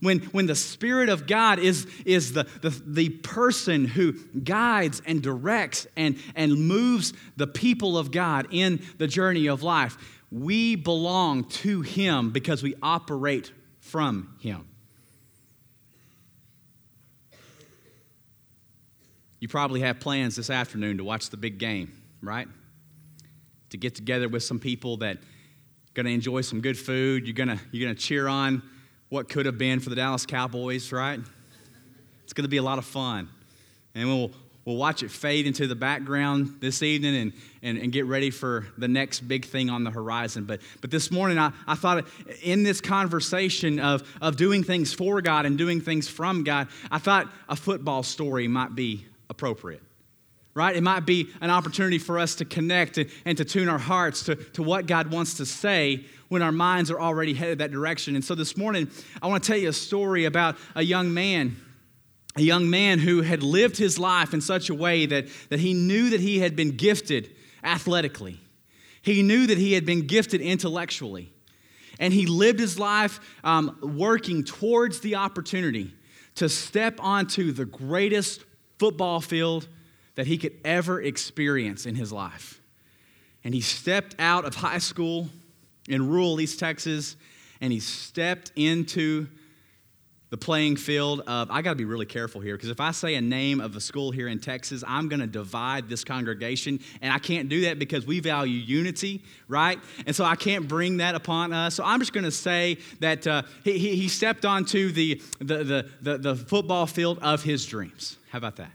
When, 0.03 0.19
when 0.19 0.45
the 0.45 0.55
Spirit 0.55 1.09
of 1.09 1.27
God 1.27 1.59
is, 1.59 1.87
is 2.05 2.35
the, 2.35 2.47
the, 2.61 2.69
the 2.69 3.09
person 3.09 3.87
who 3.87 4.13
guides 4.13 5.01
and 5.07 5.23
directs 5.23 5.87
and, 5.97 6.19
and 6.37 6.53
moves 6.69 7.15
the 7.39 7.47
people 7.47 7.97
of 7.97 8.11
God 8.11 8.47
in 8.51 8.83
the 8.99 9.07
journey 9.07 9.47
of 9.47 9.63
life, 9.63 9.97
we 10.31 10.77
belong 10.77 11.45
to 11.45 11.81
Him 11.81 12.29
because 12.29 12.63
we 12.63 12.75
operate 12.83 13.53
from 13.81 14.37
Him. 14.39 14.67
You 19.41 19.49
probably 19.49 19.81
have 19.81 20.01
plans 20.01 20.37
this 20.37 20.51
afternoon 20.51 20.99
to 20.99 21.05
watch 21.05 21.31
the 21.31 21.37
big 21.37 21.59
game, 21.59 21.93
right? 22.23 22.49
To 23.71 23.77
get 23.77 23.95
together 23.95 24.29
with 24.29 24.43
some 24.43 24.59
people 24.59 24.99
that 24.99 25.19
going 25.95 26.07
to 26.07 26.13
enjoy 26.13 26.41
some 26.43 26.61
good 26.61 26.79
food. 26.79 27.27
You're 27.27 27.35
going 27.35 27.49
to 27.49 27.59
you're 27.73 27.87
going 27.87 27.95
to 27.95 28.01
cheer 28.01 28.29
on 28.29 28.63
what 29.09 29.29
could 29.29 29.47
have 29.47 29.59
been 29.59 29.81
for 29.81 29.91
the 29.91 29.97
Dallas 29.97 30.27
Cowboys, 30.27 30.93
right? 30.93 31.21
It's 32.25 32.33
going 32.33 32.45
to 32.45 32.49
be 32.49 32.59
a 32.59 32.63
lot 32.63 32.79
of 32.79 32.85
fun. 32.85 33.29
And 33.95 34.09
we'll 34.09 34.31
we'll 34.65 34.77
watch 34.77 35.03
it 35.03 35.11
fade 35.11 35.47
into 35.47 35.67
the 35.67 35.75
background 35.75 36.59
this 36.61 36.83
evening 36.83 37.17
and, 37.17 37.33
and, 37.63 37.79
and 37.79 37.91
get 37.91 38.05
ready 38.05 38.31
for 38.31 38.67
the 38.77 38.87
next 38.87 39.21
big 39.21 39.47
thing 39.47 39.71
on 39.71 39.83
the 39.83 39.91
horizon. 39.91 40.45
But, 40.45 40.61
but 40.83 40.91
this 40.91 41.11
morning, 41.11 41.39
I, 41.39 41.53
I 41.67 41.75
thought 41.75 42.05
in 42.43 42.65
this 42.65 42.83
conversation 42.83 43.81
of, 43.81 44.07
of 44.21 44.37
doing 44.37 44.63
things 44.63 44.93
for 44.93 45.23
God 45.23 45.47
and 45.47 45.57
doing 45.57 45.81
things 45.81 46.07
from 46.07 46.45
God, 46.45 46.69
I 46.91 46.99
thought 46.99 47.29
a 47.49 47.57
football 47.57 48.03
story 48.03 48.47
might 48.47 48.75
be 48.75 49.07
appropriate. 49.39 49.83
Right? 50.55 50.75
It 50.75 50.83
might 50.83 51.07
be 51.07 51.29
an 51.41 51.51
opportunity 51.51 51.99
for 51.99 52.19
us 52.19 52.35
to 52.37 52.45
connect 52.45 52.99
and, 53.25 53.39
to 53.39 53.45
tune 53.45 53.69
our 53.69 53.79
hearts 53.79 54.25
to, 54.25 54.35
to 54.35 54.63
what 54.65 54.87
God 54.87 55.13
wants 55.13 55.35
to 55.35 55.47
say 55.47 56.05
when 56.29 56.43
our 56.43 56.51
minds 56.51 56.91
are 56.91 57.01
already 57.01 57.33
headed 57.33 57.59
that 57.59 57.71
direction. 57.71 58.17
And 58.17 58.25
so 58.25 58.35
this 58.35 58.57
morning, 58.57 58.91
I 59.23 59.29
want 59.29 59.45
to 59.45 59.47
tell 59.47 59.57
you 59.57 59.69
a 59.69 59.73
story 59.73 60.25
about 60.25 60.57
a 60.75 60.83
young 60.83 61.15
man 61.15 61.57
a 62.37 62.43
young 62.43 62.71
man 62.71 63.01
who 63.01 63.23
had 63.23 63.43
lived 63.43 63.77
his 63.77 63.99
life 63.99 64.33
in 64.33 64.41
such 64.41 64.71
a 64.71 64.75
way 64.75 65.07
that, 65.07 65.27
that 65.49 65.59
he 65.59 65.75
knew 65.75 66.11
that 66.11 66.21
he 66.21 66.39
had 66.39 66.55
been 66.55 66.77
gifted 66.77 67.35
athletically. 67.65 68.39
He 69.03 69.23
knew 69.23 69.49
that 69.49 69.59
he 69.59 69.73
had 69.73 69.85
been 69.85 70.07
gifted 70.07 70.41
intellectually. 70.41 71.33
And 71.99 72.13
he 72.13 72.27
lived 72.27 72.61
his 72.61 72.79
life 72.79 73.19
um, 73.43 73.77
working 73.83 74.45
towards 74.45 75.01
the 75.01 75.17
opportunity 75.17 75.93
to 76.37 76.49
step 76.49 77.01
onto 77.01 77.51
the 77.51 77.65
greatest 77.65 78.45
football 78.79 79.21
field 79.21 79.69
that 80.15 80.27
he 80.27 80.39
could 80.39 80.55
ever 80.65 81.01
experience 81.01 81.87
in 81.87 81.95
his 81.95 82.13
life. 82.13 82.61
And 83.45 83.55
he 83.55 83.61
stepped 83.61 84.17
out 84.19 84.45
of 84.45 84.57
high 84.57 84.79
school 84.79 85.29
in 85.89 86.09
rural 86.09 86.41
East 86.41 86.59
Texas 86.59 87.17
and 87.61 87.73
he 87.73 87.81
stepped 87.81 88.53
into 88.57 89.29
the 90.31 90.37
playing 90.37 90.77
field 90.77 91.21
of 91.27 91.51
i 91.51 91.63
got 91.63 91.71
to 91.71 91.77
be 91.77 91.85
really 91.85 92.07
careful 92.07 92.41
here 92.41 92.57
because 92.57 92.71
if 92.71 92.81
i 92.81 92.91
say 92.91 93.15
a 93.15 93.21
name 93.21 93.61
of 93.61 93.75
a 93.77 93.81
school 93.81 94.11
here 94.11 94.29
in 94.29 94.39
texas 94.39 94.85
i'm 94.87 95.09
going 95.09 95.21
to 95.21 95.27
divide 95.27 95.89
this 95.89 96.05
congregation 96.05 96.79
and 97.03 97.13
i 97.13 97.19
can't 97.19 97.49
do 97.49 97.63
that 97.63 97.79
because 97.79 98.07
we 98.07 98.21
value 98.21 98.59
unity 98.59 99.23
right 99.49 99.79
and 100.07 100.15
so 100.15 100.25
i 100.25 100.37
can't 100.37 100.69
bring 100.69 100.99
that 100.99 101.15
upon 101.15 101.53
us 101.53 101.75
so 101.75 101.85
i'm 101.85 101.99
just 101.99 102.13
going 102.13 102.25
to 102.25 102.31
say 102.31 102.77
that 103.01 103.27
uh, 103.27 103.43
he, 103.65 103.79
he 103.79 104.09
stepped 104.09 104.45
onto 104.45 104.93
the, 104.93 105.21
the, 105.39 105.65
the, 105.65 105.91
the, 106.01 106.19
the 106.19 106.37
football 106.37 106.87
field 106.87 107.19
of 107.21 107.43
his 107.43 107.67
dreams 107.67 108.19
how 108.31 108.39
about 108.39 108.57
that? 108.57 108.71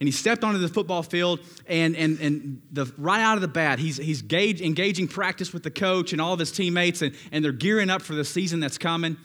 And 0.00 0.08
he 0.08 0.12
stepped 0.12 0.42
onto 0.42 0.58
the 0.58 0.68
football 0.68 1.04
field, 1.04 1.38
and, 1.68 1.94
and, 1.94 2.18
and 2.18 2.62
the, 2.72 2.92
right 2.98 3.20
out 3.20 3.36
of 3.36 3.40
the 3.40 3.48
bat, 3.48 3.78
he's, 3.78 3.98
he's 3.98 4.20
gauge, 4.20 4.60
engaging 4.60 5.06
practice 5.06 5.52
with 5.52 5.62
the 5.62 5.70
coach 5.70 6.12
and 6.12 6.20
all 6.20 6.32
of 6.32 6.40
his 6.40 6.50
teammates, 6.50 7.02
and, 7.02 7.14
and 7.30 7.44
they're 7.44 7.52
gearing 7.52 7.88
up 7.88 8.02
for 8.02 8.14
the 8.14 8.24
season 8.24 8.58
that's 8.58 8.78
coming. 8.78 9.16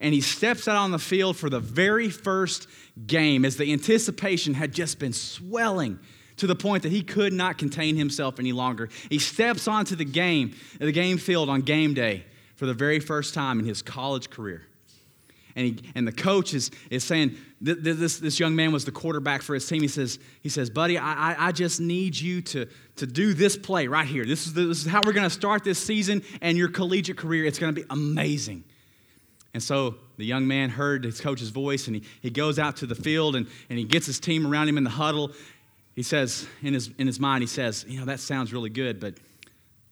And 0.00 0.14
he 0.14 0.20
steps 0.20 0.68
out 0.68 0.76
on 0.76 0.90
the 0.90 0.98
field 0.98 1.36
for 1.36 1.48
the 1.48 1.60
very 1.60 2.10
first 2.10 2.68
game 3.06 3.44
as 3.44 3.56
the 3.56 3.72
anticipation 3.72 4.54
had 4.54 4.72
just 4.72 4.98
been 4.98 5.12
swelling 5.12 5.98
to 6.36 6.46
the 6.46 6.56
point 6.56 6.82
that 6.82 6.92
he 6.92 7.02
could 7.02 7.32
not 7.32 7.58
contain 7.58 7.96
himself 7.96 8.38
any 8.38 8.52
longer. 8.52 8.88
He 9.08 9.18
steps 9.18 9.68
onto 9.68 9.96
the 9.96 10.04
game, 10.04 10.54
the 10.78 10.92
game 10.92 11.18
field 11.18 11.48
on 11.48 11.60
game 11.60 11.94
day 11.94 12.24
for 12.56 12.66
the 12.66 12.74
very 12.74 13.00
first 13.00 13.34
time 13.34 13.58
in 13.58 13.64
his 13.64 13.82
college 13.82 14.30
career. 14.30 14.66
And, 15.56 15.66
he, 15.66 15.78
and 15.94 16.06
the 16.06 16.12
coach 16.12 16.52
is, 16.52 16.72
is 16.90 17.04
saying, 17.04 17.36
this, 17.60 18.18
this 18.18 18.40
young 18.40 18.56
man 18.56 18.72
was 18.72 18.84
the 18.84 18.90
quarterback 18.90 19.40
for 19.42 19.54
his 19.54 19.66
team. 19.66 19.80
He 19.80 19.88
says, 19.88 20.18
he 20.40 20.48
says 20.48 20.68
Buddy, 20.68 20.98
I, 20.98 21.48
I 21.48 21.52
just 21.52 21.80
need 21.80 22.16
you 22.16 22.42
to, 22.42 22.66
to 22.96 23.06
do 23.06 23.34
this 23.34 23.56
play 23.56 23.86
right 23.86 24.06
here. 24.06 24.24
This 24.24 24.46
is, 24.46 24.54
the, 24.54 24.66
this 24.66 24.84
is 24.84 24.90
how 24.90 25.00
we're 25.06 25.12
going 25.12 25.28
to 25.28 25.30
start 25.30 25.62
this 25.62 25.78
season 25.78 26.22
and 26.40 26.58
your 26.58 26.68
collegiate 26.68 27.16
career. 27.16 27.44
It's 27.44 27.60
going 27.60 27.72
to 27.72 27.80
be 27.80 27.86
amazing. 27.88 28.64
And 29.54 29.62
so 29.62 29.94
the 30.16 30.24
young 30.24 30.46
man 30.46 30.68
heard 30.68 31.04
his 31.04 31.20
coach's 31.20 31.50
voice 31.50 31.86
and 31.86 31.96
he, 31.96 32.02
he 32.20 32.30
goes 32.30 32.58
out 32.58 32.76
to 32.78 32.86
the 32.86 32.94
field 32.94 33.36
and, 33.36 33.46
and 33.70 33.78
he 33.78 33.84
gets 33.84 34.04
his 34.04 34.18
team 34.18 34.46
around 34.46 34.68
him 34.68 34.76
in 34.76 34.84
the 34.84 34.90
huddle. 34.90 35.30
He 35.94 36.02
says, 36.02 36.46
in 36.60 36.74
his, 36.74 36.90
in 36.98 37.06
his 37.06 37.20
mind, 37.20 37.42
he 37.42 37.46
says, 37.46 37.86
You 37.88 38.00
know, 38.00 38.06
that 38.06 38.18
sounds 38.18 38.52
really 38.52 38.68
good, 38.68 38.98
but 38.98 39.14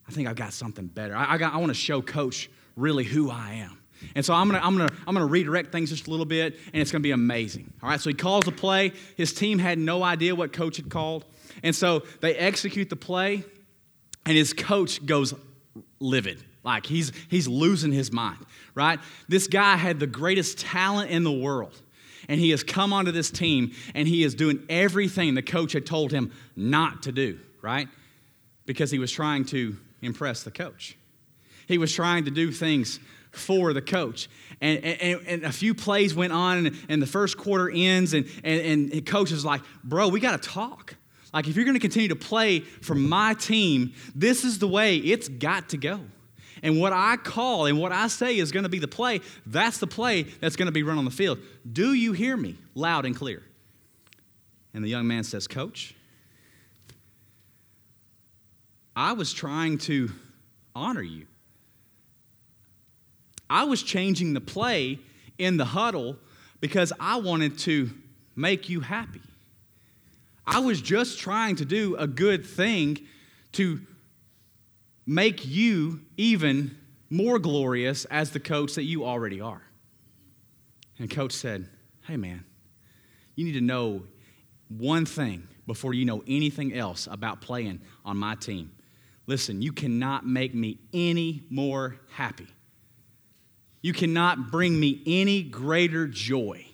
I 0.07 0.11
think 0.11 0.27
I've 0.27 0.35
got 0.35 0.51
something 0.51 0.87
better. 0.87 1.15
I, 1.15 1.33
I, 1.33 1.37
got, 1.37 1.53
I 1.53 1.57
want 1.57 1.69
to 1.69 1.75
show 1.75 2.01
coach 2.01 2.49
really 2.75 3.05
who 3.05 3.31
I 3.31 3.53
am. 3.53 3.79
And 4.15 4.25
so 4.25 4.33
I'm 4.33 4.49
gonna, 4.49 4.59
I'm, 4.61 4.77
gonna, 4.77 4.89
I'm 5.07 5.13
gonna 5.13 5.25
redirect 5.25 5.71
things 5.71 5.89
just 5.89 6.07
a 6.07 6.09
little 6.09 6.25
bit, 6.25 6.59
and 6.73 6.81
it's 6.81 6.91
gonna 6.91 7.01
be 7.01 7.11
amazing. 7.11 7.71
All 7.81 7.87
right, 7.87 8.01
so 8.01 8.09
he 8.09 8.13
calls 8.13 8.45
a 8.49 8.51
play. 8.51 8.91
His 9.15 9.33
team 9.33 9.59
had 9.59 9.79
no 9.79 10.03
idea 10.03 10.35
what 10.35 10.51
coach 10.51 10.75
had 10.75 10.89
called. 10.89 11.23
And 11.61 11.73
so 11.73 12.03
they 12.19 12.35
execute 12.35 12.89
the 12.89 12.97
play, 12.97 13.45
and 14.25 14.35
his 14.35 14.51
coach 14.51 15.05
goes 15.05 15.33
livid. 16.01 16.43
Like 16.63 16.85
he's, 16.85 17.11
he's 17.29 17.47
losing 17.47 17.91
his 17.91 18.11
mind, 18.11 18.45
right? 18.73 18.99
This 19.27 19.47
guy 19.47 19.75
had 19.75 19.99
the 19.99 20.07
greatest 20.07 20.59
talent 20.59 21.11
in 21.11 21.23
the 21.23 21.31
world. 21.31 21.81
And 22.29 22.39
he 22.39 22.51
has 22.51 22.63
come 22.63 22.93
onto 22.93 23.11
this 23.11 23.29
team 23.29 23.73
and 23.93 24.07
he 24.07 24.23
is 24.23 24.33
doing 24.33 24.63
everything 24.69 25.35
the 25.35 25.41
coach 25.41 25.73
had 25.73 25.85
told 25.85 26.11
him 26.11 26.31
not 26.55 27.03
to 27.03 27.11
do, 27.11 27.37
right? 27.61 27.89
Because 28.65 28.91
he 28.91 28.99
was 28.99 29.11
trying 29.11 29.43
to 29.45 29.75
impress 30.01 30.43
the 30.43 30.51
coach. 30.51 30.97
He 31.67 31.77
was 31.77 31.93
trying 31.93 32.25
to 32.25 32.31
do 32.31 32.51
things 32.51 32.99
for 33.31 33.73
the 33.73 33.81
coach. 33.81 34.29
And, 34.61 34.83
and, 34.83 35.21
and 35.27 35.43
a 35.43 35.51
few 35.51 35.73
plays 35.73 36.13
went 36.13 36.31
on, 36.31 36.67
and, 36.67 36.77
and 36.87 37.01
the 37.01 37.07
first 37.07 37.37
quarter 37.37 37.69
ends, 37.73 38.13
and, 38.13 38.25
and, 38.43 38.61
and 38.61 38.91
the 38.91 39.01
coach 39.01 39.31
is 39.31 39.43
like, 39.43 39.61
Bro, 39.83 40.09
we 40.09 40.19
got 40.19 40.41
to 40.41 40.49
talk. 40.49 40.95
Like, 41.33 41.47
if 41.47 41.55
you're 41.55 41.65
going 41.65 41.75
to 41.75 41.81
continue 41.81 42.09
to 42.09 42.15
play 42.15 42.59
for 42.59 42.93
my 42.93 43.33
team, 43.33 43.93
this 44.13 44.43
is 44.43 44.59
the 44.59 44.67
way 44.67 44.97
it's 44.97 45.27
got 45.27 45.69
to 45.69 45.77
go. 45.77 45.99
And 46.63 46.79
what 46.79 46.93
I 46.93 47.17
call 47.17 47.65
and 47.65 47.77
what 47.77 47.91
I 47.91 48.07
say 48.07 48.37
is 48.37 48.53
going 48.53 48.63
to 48.63 48.69
be 48.69 48.79
the 48.79 48.87
play, 48.87 49.19
that's 49.45 49.77
the 49.79 49.87
play 49.87 50.23
that's 50.23 50.55
going 50.55 50.67
to 50.67 50.71
be 50.71 50.81
run 50.81 50.97
on 50.97 51.05
the 51.05 51.11
field. 51.11 51.39
Do 51.69 51.93
you 51.93 52.13
hear 52.13 52.37
me 52.37 52.57
loud 52.73 53.05
and 53.05 53.15
clear? 53.15 53.43
And 54.73 54.83
the 54.83 54.89
young 54.89 55.05
man 55.05 55.25
says, 55.25 55.45
Coach, 55.45 55.93
I 58.95 59.11
was 59.11 59.33
trying 59.33 59.77
to 59.79 60.09
honor 60.73 61.01
you. 61.01 61.27
I 63.49 63.65
was 63.65 63.83
changing 63.83 64.33
the 64.33 64.41
play 64.41 64.99
in 65.37 65.57
the 65.57 65.65
huddle 65.65 66.17
because 66.61 66.93
I 66.97 67.17
wanted 67.17 67.59
to 67.59 67.89
make 68.35 68.69
you 68.69 68.79
happy. 68.79 69.21
I 70.47 70.59
was 70.59 70.81
just 70.81 71.19
trying 71.19 71.57
to 71.57 71.65
do 71.65 71.95
a 71.97 72.07
good 72.07 72.45
thing 72.45 72.99
to 73.53 73.81
make 75.05 75.45
you 75.45 76.01
even 76.17 76.77
more 77.09 77.39
glorious 77.39 78.05
as 78.05 78.31
the 78.31 78.39
coach 78.39 78.75
that 78.75 78.83
you 78.83 79.05
already 79.05 79.41
are. 79.41 79.61
And 80.99 81.09
coach 81.09 81.33
said, 81.33 81.69
Hey, 82.07 82.17
man, 82.17 82.43
you 83.35 83.45
need 83.45 83.53
to 83.53 83.61
know 83.61 84.03
one 84.67 85.05
thing 85.05 85.47
before 85.65 85.93
you 85.93 86.05
know 86.05 86.23
anything 86.27 86.73
else 86.73 87.07
about 87.09 87.41
playing 87.41 87.81
on 88.03 88.17
my 88.17 88.35
team. 88.35 88.71
Listen, 89.25 89.61
you 89.61 89.71
cannot 89.71 90.25
make 90.25 90.53
me 90.53 90.79
any 90.93 91.43
more 91.49 91.97
happy. 92.11 92.47
You 93.81 93.93
cannot 93.93 94.51
bring 94.51 94.79
me 94.79 95.01
any 95.05 95.43
greater 95.43 96.07
joy 96.07 96.65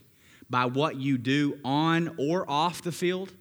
by 0.50 0.66
what 0.66 0.96
you 0.96 1.18
do 1.18 1.60
on 1.64 2.16
or 2.18 2.50
off 2.50 2.82
the 2.82 2.92
field 2.92 3.32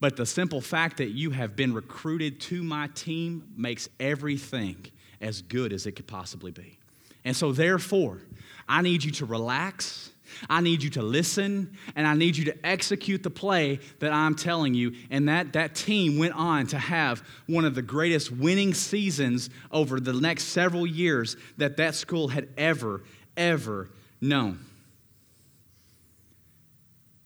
but 0.00 0.16
the 0.16 0.26
simple 0.26 0.60
fact 0.60 0.98
that 0.98 1.10
you 1.10 1.30
have 1.30 1.56
been 1.56 1.72
recruited 1.72 2.40
to 2.42 2.62
my 2.62 2.88
team 2.88 3.52
makes 3.56 3.88
everything 3.98 4.76
as 5.20 5.42
good 5.42 5.72
as 5.72 5.86
it 5.86 5.92
could 5.92 6.06
possibly 6.06 6.50
be. 6.50 6.78
And 7.24 7.34
so, 7.34 7.52
therefore, 7.52 8.20
I 8.68 8.82
need 8.82 9.04
you 9.04 9.10
to 9.12 9.26
relax. 9.26 10.10
I 10.50 10.60
need 10.60 10.82
you 10.82 10.90
to 10.90 11.02
listen 11.02 11.76
and 11.94 12.06
I 12.06 12.14
need 12.14 12.36
you 12.36 12.46
to 12.46 12.66
execute 12.66 13.22
the 13.22 13.30
play 13.30 13.80
that 14.00 14.12
I'm 14.12 14.34
telling 14.34 14.74
you. 14.74 14.94
And 15.10 15.28
that, 15.28 15.52
that 15.54 15.74
team 15.74 16.18
went 16.18 16.34
on 16.34 16.66
to 16.68 16.78
have 16.78 17.22
one 17.46 17.64
of 17.64 17.74
the 17.74 17.82
greatest 17.82 18.30
winning 18.30 18.74
seasons 18.74 19.50
over 19.70 20.00
the 20.00 20.12
next 20.12 20.44
several 20.44 20.86
years 20.86 21.36
that 21.58 21.76
that 21.78 21.94
school 21.94 22.28
had 22.28 22.48
ever, 22.56 23.02
ever 23.36 23.88
known. 24.20 24.58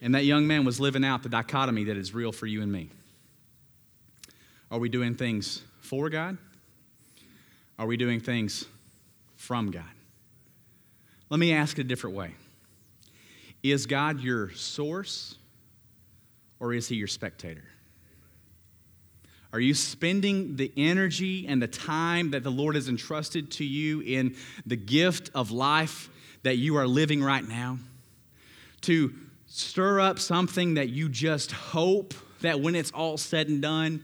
And 0.00 0.14
that 0.14 0.24
young 0.24 0.46
man 0.46 0.64
was 0.64 0.80
living 0.80 1.04
out 1.04 1.22
the 1.22 1.28
dichotomy 1.28 1.84
that 1.84 1.96
is 1.96 2.14
real 2.14 2.32
for 2.32 2.46
you 2.46 2.62
and 2.62 2.72
me. 2.72 2.90
Are 4.70 4.78
we 4.78 4.88
doing 4.88 5.14
things 5.14 5.62
for 5.80 6.08
God? 6.08 6.38
Are 7.78 7.86
we 7.86 7.96
doing 7.96 8.20
things 8.20 8.66
from 9.36 9.70
God? 9.70 9.84
Let 11.28 11.38
me 11.40 11.52
ask 11.52 11.78
it 11.78 11.82
a 11.82 11.84
different 11.84 12.16
way 12.16 12.34
Is 13.62 13.86
God 13.86 14.20
your 14.20 14.50
source 14.52 15.36
or 16.60 16.72
is 16.72 16.88
he 16.88 16.96
your 16.96 17.08
spectator? 17.08 17.64
Are 19.52 19.60
you 19.60 19.74
spending 19.74 20.56
the 20.56 20.72
energy 20.76 21.46
and 21.48 21.60
the 21.60 21.66
time 21.66 22.30
that 22.30 22.44
the 22.44 22.50
Lord 22.50 22.76
has 22.76 22.88
entrusted 22.88 23.50
to 23.52 23.64
you 23.64 24.00
in 24.00 24.36
the 24.64 24.76
gift 24.76 25.30
of 25.34 25.50
life 25.50 26.08
that 26.44 26.56
you 26.56 26.76
are 26.76 26.86
living 26.86 27.22
right 27.22 27.46
now 27.46 27.78
to 28.82 29.12
stir 29.52 29.98
up 30.00 30.20
something 30.20 30.74
that 30.74 30.90
you 30.90 31.08
just 31.08 31.50
hope 31.50 32.14
that 32.40 32.60
when 32.60 32.76
it's 32.76 32.92
all 32.92 33.18
said 33.18 33.48
and 33.48 33.60
done, 33.60 34.02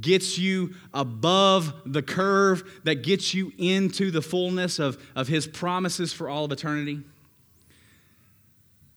gets 0.00 0.38
you 0.38 0.74
above 0.94 1.74
the 1.84 2.02
curve, 2.02 2.80
that 2.84 3.02
gets 3.02 3.34
you 3.34 3.52
into 3.58 4.10
the 4.10 4.22
fullness 4.22 4.78
of, 4.78 4.98
of 5.14 5.28
His 5.28 5.46
promises 5.46 6.12
for 6.12 6.28
all 6.28 6.46
of 6.46 6.52
eternity? 6.52 7.02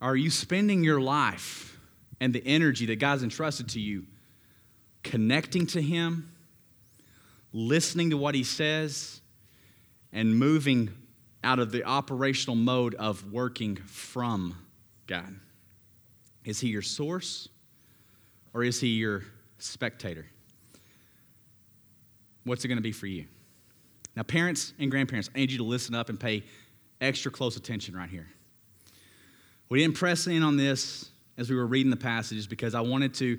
Are 0.02 0.16
you 0.16 0.30
spending 0.30 0.84
your 0.84 1.02
life 1.02 1.78
and 2.22 2.34
the 2.34 2.46
energy 2.46 2.86
that 2.88 2.96
God's 2.96 3.22
entrusted 3.22 3.70
to 3.70 3.82
you 3.82 4.06
connecting 5.04 5.68
to 5.68 5.82
Him, 5.82 6.32
listening 7.52 8.12
to 8.12 8.18
what 8.18 8.34
He 8.34 8.46
says, 8.46 9.20
and 10.14 10.40
moving 10.40 10.90
out 11.44 11.60
of 11.60 11.72
the 11.72 11.84
operational 11.84 12.56
mode 12.56 12.96
of 12.96 13.32
working 13.32 13.76
from 13.76 14.56
God? 15.06 15.36
Is 16.50 16.60
he 16.60 16.70
your 16.70 16.82
source 16.82 17.48
or 18.56 18.64
is 18.64 18.82
he 18.82 18.88
your 18.88 19.22
spectator? 19.60 20.26
What's 22.44 22.66
it 22.66 22.70
going 22.70 22.80
to 22.80 22.82
be 22.82 22.92
for 22.92 23.06
you? 23.06 23.26
Now, 24.16 24.24
parents 24.24 24.74
and 24.80 24.90
grandparents, 24.90 25.30
I 25.36 25.38
need 25.38 25.52
you 25.52 25.60
to 25.60 25.64
listen 25.64 25.94
up 25.94 26.10
and 26.10 26.20
pay 26.20 26.44
extra 27.00 27.32
close 27.32 27.56
attention 27.56 27.96
right 27.96 28.10
here. 28.10 28.28
We 29.70 29.78
didn't 29.78 29.96
press 29.96 30.26
in 30.26 30.42
on 30.42 30.58
this 30.58 31.12
as 31.38 31.52
we 31.52 31.56
were 31.56 31.68
reading 31.68 31.92
the 31.92 31.98
passages 31.98 32.48
because 32.48 32.74
I 32.74 32.82
wanted 32.82 33.14
to 33.16 33.38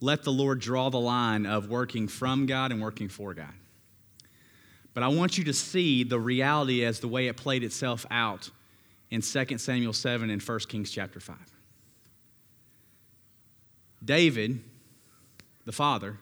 let 0.00 0.22
the 0.22 0.30
Lord 0.30 0.60
draw 0.60 0.88
the 0.88 1.00
line 1.00 1.46
of 1.46 1.68
working 1.68 2.06
from 2.06 2.46
God 2.46 2.70
and 2.70 2.80
working 2.80 3.08
for 3.08 3.34
God. 3.34 3.52
But 4.94 5.02
I 5.02 5.08
want 5.08 5.36
you 5.36 5.42
to 5.44 5.52
see 5.52 6.04
the 6.04 6.20
reality 6.20 6.84
as 6.84 7.00
the 7.00 7.08
way 7.08 7.26
it 7.26 7.36
played 7.36 7.64
itself 7.64 8.06
out 8.08 8.50
in 9.10 9.20
2 9.20 9.58
Samuel 9.58 9.92
7 9.92 10.30
and 10.30 10.40
1 10.40 10.58
Kings 10.68 10.92
chapter 10.92 11.18
5. 11.18 11.36
David, 14.04 14.62
the 15.64 15.72
father, 15.72 16.18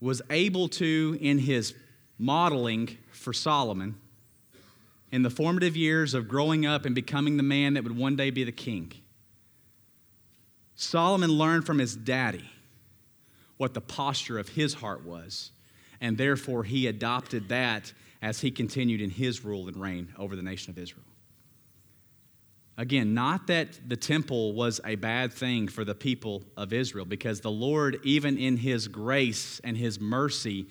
was 0.00 0.22
able 0.30 0.68
to, 0.68 1.18
in 1.20 1.38
his 1.38 1.74
modeling 2.18 2.96
for 3.12 3.32
Solomon, 3.32 3.96
in 5.10 5.22
the 5.22 5.30
formative 5.30 5.76
years 5.76 6.14
of 6.14 6.28
growing 6.28 6.66
up 6.66 6.84
and 6.84 6.94
becoming 6.94 7.36
the 7.36 7.42
man 7.42 7.74
that 7.74 7.82
would 7.82 7.96
one 7.96 8.14
day 8.16 8.30
be 8.30 8.44
the 8.44 8.52
king, 8.52 8.92
Solomon 10.76 11.32
learned 11.32 11.66
from 11.66 11.78
his 11.78 11.96
daddy 11.96 12.48
what 13.56 13.74
the 13.74 13.80
posture 13.80 14.38
of 14.38 14.50
his 14.50 14.74
heart 14.74 15.04
was, 15.04 15.50
and 16.00 16.16
therefore 16.16 16.62
he 16.62 16.86
adopted 16.86 17.48
that 17.48 17.92
as 18.22 18.40
he 18.40 18.50
continued 18.50 19.00
in 19.00 19.10
his 19.10 19.44
rule 19.44 19.66
and 19.66 19.76
reign 19.76 20.12
over 20.16 20.36
the 20.36 20.42
nation 20.42 20.70
of 20.70 20.78
Israel. 20.78 21.07
Again, 22.78 23.12
not 23.12 23.48
that 23.48 23.80
the 23.86 23.96
temple 23.96 24.54
was 24.54 24.80
a 24.84 24.94
bad 24.94 25.32
thing 25.32 25.68
for 25.68 25.84
the 25.84 25.94
people 25.94 26.44
of 26.56 26.72
Israel, 26.72 27.04
because 27.04 27.40
the 27.40 27.50
Lord, 27.50 27.98
even 28.04 28.38
in 28.38 28.56
His 28.56 28.88
grace 28.88 29.60
and 29.64 29.76
His 29.76 30.00
mercy 30.00 30.68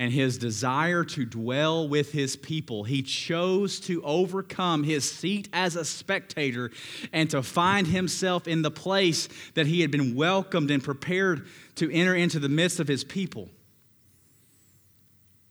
and 0.00 0.14
his 0.14 0.38
desire 0.38 1.04
to 1.04 1.26
dwell 1.26 1.86
with 1.86 2.10
his 2.10 2.34
people, 2.34 2.84
he 2.84 3.02
chose 3.02 3.78
to 3.80 4.02
overcome 4.02 4.82
his 4.82 5.04
seat 5.04 5.46
as 5.52 5.76
a 5.76 5.84
spectator 5.84 6.70
and 7.12 7.28
to 7.28 7.42
find 7.42 7.86
himself 7.86 8.48
in 8.48 8.62
the 8.62 8.70
place 8.70 9.28
that 9.52 9.66
he 9.66 9.82
had 9.82 9.90
been 9.90 10.14
welcomed 10.14 10.70
and 10.70 10.82
prepared 10.82 11.46
to 11.74 11.92
enter 11.92 12.14
into 12.14 12.38
the 12.38 12.48
midst 12.48 12.80
of 12.80 12.88
his 12.88 13.04
people. 13.04 13.50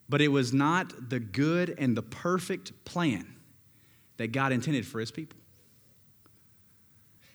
But 0.10 0.20
it 0.20 0.30
was 0.30 0.52
not 0.52 1.12
the 1.12 1.20
good 1.20 1.76
and 1.78 1.96
the 1.96 2.02
perfect 2.02 2.86
plan 2.86 3.28
that 4.18 4.32
God 4.32 4.52
intended 4.52 4.88
for 4.88 5.00
his 5.00 5.12
people. 5.12 5.39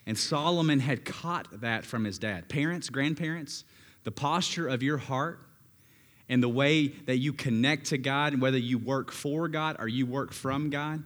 And 0.07 0.19
Solomon 0.19 0.81
had 0.81 1.05
caught 1.05 1.61
that 1.61 1.85
from 1.85 2.05
his 2.05 2.19
dad. 2.19 2.49
Parents, 2.49 2.91
grandparents, 2.91 3.65
the 4.05 4.11
posture 4.11 4.69
of 4.69 4.83
your 4.83 4.99
heart 4.99 5.41
and 6.29 6.43
the 6.43 6.49
way 6.49 6.89
that 6.89 7.19
you 7.19 7.33
connect 7.33 7.87
to 7.87 7.99
God, 7.99 8.33
and 8.33 8.41
whether 8.41 8.59
you 8.59 8.79
work 8.79 9.13
for 9.13 9.49
God 9.49 9.77
or 9.79 9.89
you 9.89 10.07
work 10.07 10.33
from 10.33 10.71
God, 10.71 11.03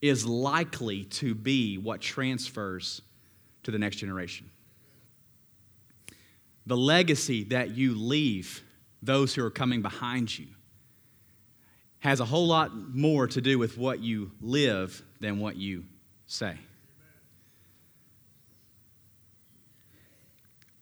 is 0.00 0.26
likely 0.26 1.04
to 1.04 1.34
be 1.34 1.78
what 1.78 2.00
transfers 2.00 3.02
to 3.64 3.70
the 3.70 3.78
next 3.78 3.96
generation. 3.96 4.50
The 6.66 6.76
legacy 6.76 7.44
that 7.44 7.70
you 7.70 7.94
leave 7.94 8.62
those 9.02 9.34
who 9.34 9.44
are 9.44 9.50
coming 9.50 9.82
behind 9.82 10.36
you 10.36 10.48
has 12.00 12.20
a 12.20 12.24
whole 12.24 12.46
lot 12.46 12.72
more 12.94 13.26
to 13.26 13.40
do 13.40 13.58
with 13.58 13.78
what 13.78 14.00
you 14.00 14.30
live 14.40 15.02
than 15.20 15.40
what 15.40 15.56
you 15.56 15.84
say. 16.26 16.56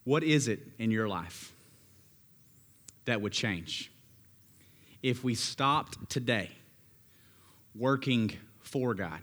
What 0.05 0.23
is 0.23 0.49
it 0.49 0.61
in 0.79 0.91
your 0.91 1.09
life 1.09 1.53
that 3.07 3.21
would 3.21 3.33
change 3.33 3.91
if 5.03 5.25
we 5.25 5.35
stopped 5.35 6.11
today 6.11 6.51
working 7.75 8.33
for 8.61 8.95
God 8.95 9.21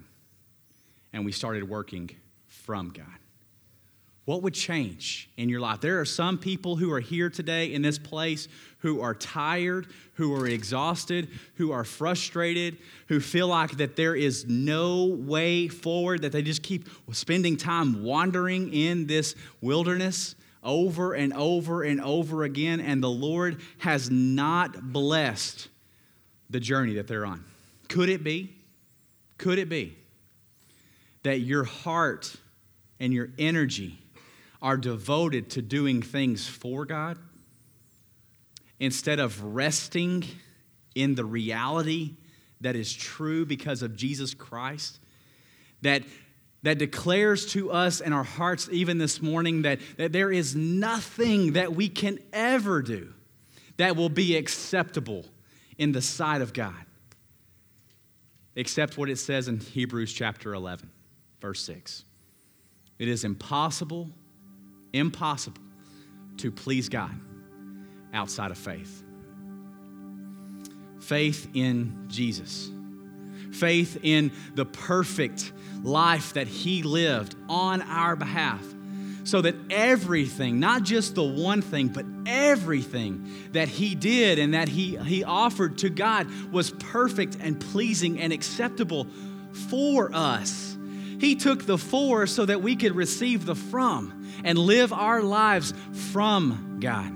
and 1.13 1.23
we 1.23 1.31
started 1.31 1.69
working 1.69 2.09
from 2.47 2.89
God? 2.89 3.05
What 4.25 4.43
would 4.43 4.53
change 4.53 5.29
in 5.37 5.49
your 5.49 5.59
life? 5.59 5.81
There 5.81 5.99
are 5.99 6.05
some 6.05 6.37
people 6.37 6.75
who 6.75 6.91
are 6.91 6.99
here 6.99 7.29
today 7.29 7.73
in 7.73 7.81
this 7.81 7.97
place 7.97 8.47
who 8.79 9.01
are 9.01 9.15
tired, 9.15 9.87
who 10.13 10.33
are 10.35 10.47
exhausted, 10.47 11.29
who 11.55 11.71
are 11.71 11.83
frustrated, 11.83 12.77
who 13.07 13.19
feel 13.19 13.47
like 13.47 13.77
that 13.77 13.95
there 13.95 14.15
is 14.15 14.47
no 14.47 15.05
way 15.05 15.67
forward, 15.67 16.21
that 16.21 16.31
they 16.31 16.43
just 16.43 16.61
keep 16.63 16.87
spending 17.11 17.57
time 17.57 18.03
wandering 18.03 18.71
in 18.73 19.07
this 19.07 19.35
wilderness 19.59 20.35
over 20.63 21.13
and 21.13 21.33
over 21.33 21.83
and 21.83 22.01
over 22.01 22.43
again, 22.43 22.79
and 22.79 23.01
the 23.01 23.09
Lord 23.09 23.61
has 23.79 24.09
not 24.11 24.91
blessed 24.91 25.67
the 26.49 26.59
journey 26.59 26.95
that 26.95 27.07
they're 27.07 27.25
on. 27.25 27.43
Could 27.87 28.09
it 28.09 28.23
be? 28.23 28.53
Could 29.37 29.57
it 29.57 29.69
be 29.69 29.97
that 31.23 31.39
your 31.39 31.63
heart 31.63 32.35
and 32.99 33.13
your 33.13 33.29
energy 33.37 33.99
are 34.61 34.77
devoted 34.77 35.49
to 35.51 35.61
doing 35.61 36.01
things 36.01 36.47
for 36.47 36.85
God 36.85 37.17
instead 38.79 39.19
of 39.19 39.43
resting 39.43 40.23
in 40.93 41.15
the 41.15 41.25
reality 41.25 42.13
that 42.61 42.75
is 42.75 42.93
true 42.93 43.45
because 43.45 43.81
of 43.81 43.95
Jesus 43.95 44.33
Christ? 44.33 44.99
That 45.81 46.03
that 46.63 46.77
declares 46.77 47.45
to 47.47 47.71
us 47.71 48.01
in 48.01 48.13
our 48.13 48.23
hearts, 48.23 48.69
even 48.71 48.97
this 48.97 49.21
morning, 49.21 49.63
that, 49.63 49.79
that 49.97 50.11
there 50.11 50.31
is 50.31 50.55
nothing 50.55 51.53
that 51.53 51.73
we 51.75 51.89
can 51.89 52.19
ever 52.31 52.81
do 52.81 53.13
that 53.77 53.95
will 53.95 54.09
be 54.09 54.35
acceptable 54.35 55.25
in 55.77 55.91
the 55.91 56.01
sight 56.01 56.41
of 56.41 56.53
God, 56.53 56.85
except 58.55 58.97
what 58.97 59.09
it 59.09 59.17
says 59.17 59.47
in 59.47 59.59
Hebrews 59.59 60.13
chapter 60.13 60.53
11, 60.53 60.89
verse 61.39 61.61
6. 61.63 62.05
It 62.99 63.07
is 63.07 63.23
impossible, 63.23 64.09
impossible 64.93 65.61
to 66.37 66.51
please 66.51 66.89
God 66.89 67.19
outside 68.13 68.51
of 68.51 68.57
faith. 68.57 69.03
Faith 70.99 71.47
in 71.55 72.05
Jesus, 72.07 72.69
faith 73.51 73.99
in 74.01 74.31
the 74.55 74.65
perfect 74.65 75.51
life 75.83 76.33
that 76.33 76.47
He 76.47 76.83
lived 76.83 77.35
on 77.49 77.81
our 77.81 78.15
behalf. 78.15 78.65
So 79.23 79.41
that 79.41 79.55
everything, 79.69 80.59
not 80.59 80.81
just 80.81 81.13
the 81.13 81.23
one 81.23 81.61
thing, 81.61 81.89
but 81.89 82.05
everything 82.25 83.49
that 83.51 83.67
He 83.67 83.93
did 83.93 84.39
and 84.39 84.55
that 84.55 84.67
He, 84.67 84.97
he 84.97 85.23
offered 85.23 85.77
to 85.79 85.89
God 85.89 86.27
was 86.51 86.71
perfect 86.71 87.37
and 87.39 87.59
pleasing 87.59 88.19
and 88.19 88.33
acceptable 88.33 89.05
for 89.69 90.09
us. 90.13 90.75
He 91.19 91.35
took 91.35 91.67
the 91.67 91.77
for 91.77 92.25
so 92.25 92.45
that 92.45 92.63
we 92.63 92.75
could 92.75 92.95
receive 92.95 93.45
the 93.45 93.53
from 93.53 94.27
and 94.43 94.57
live 94.57 94.91
our 94.91 95.21
lives 95.21 95.71
from 96.11 96.79
God 96.79 97.13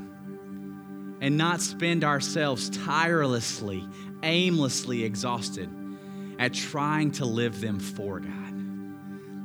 and 1.21 1.37
not 1.37 1.59
spend 1.59 2.03
ourselves 2.03 2.69
tirelessly, 2.69 3.83
aimlessly 4.21 5.03
exhausted 5.03 5.69
at 6.39 6.53
trying 6.53 7.11
to 7.11 7.25
live 7.25 7.61
them 7.61 7.79
for 7.79 8.19
God. 8.19 8.31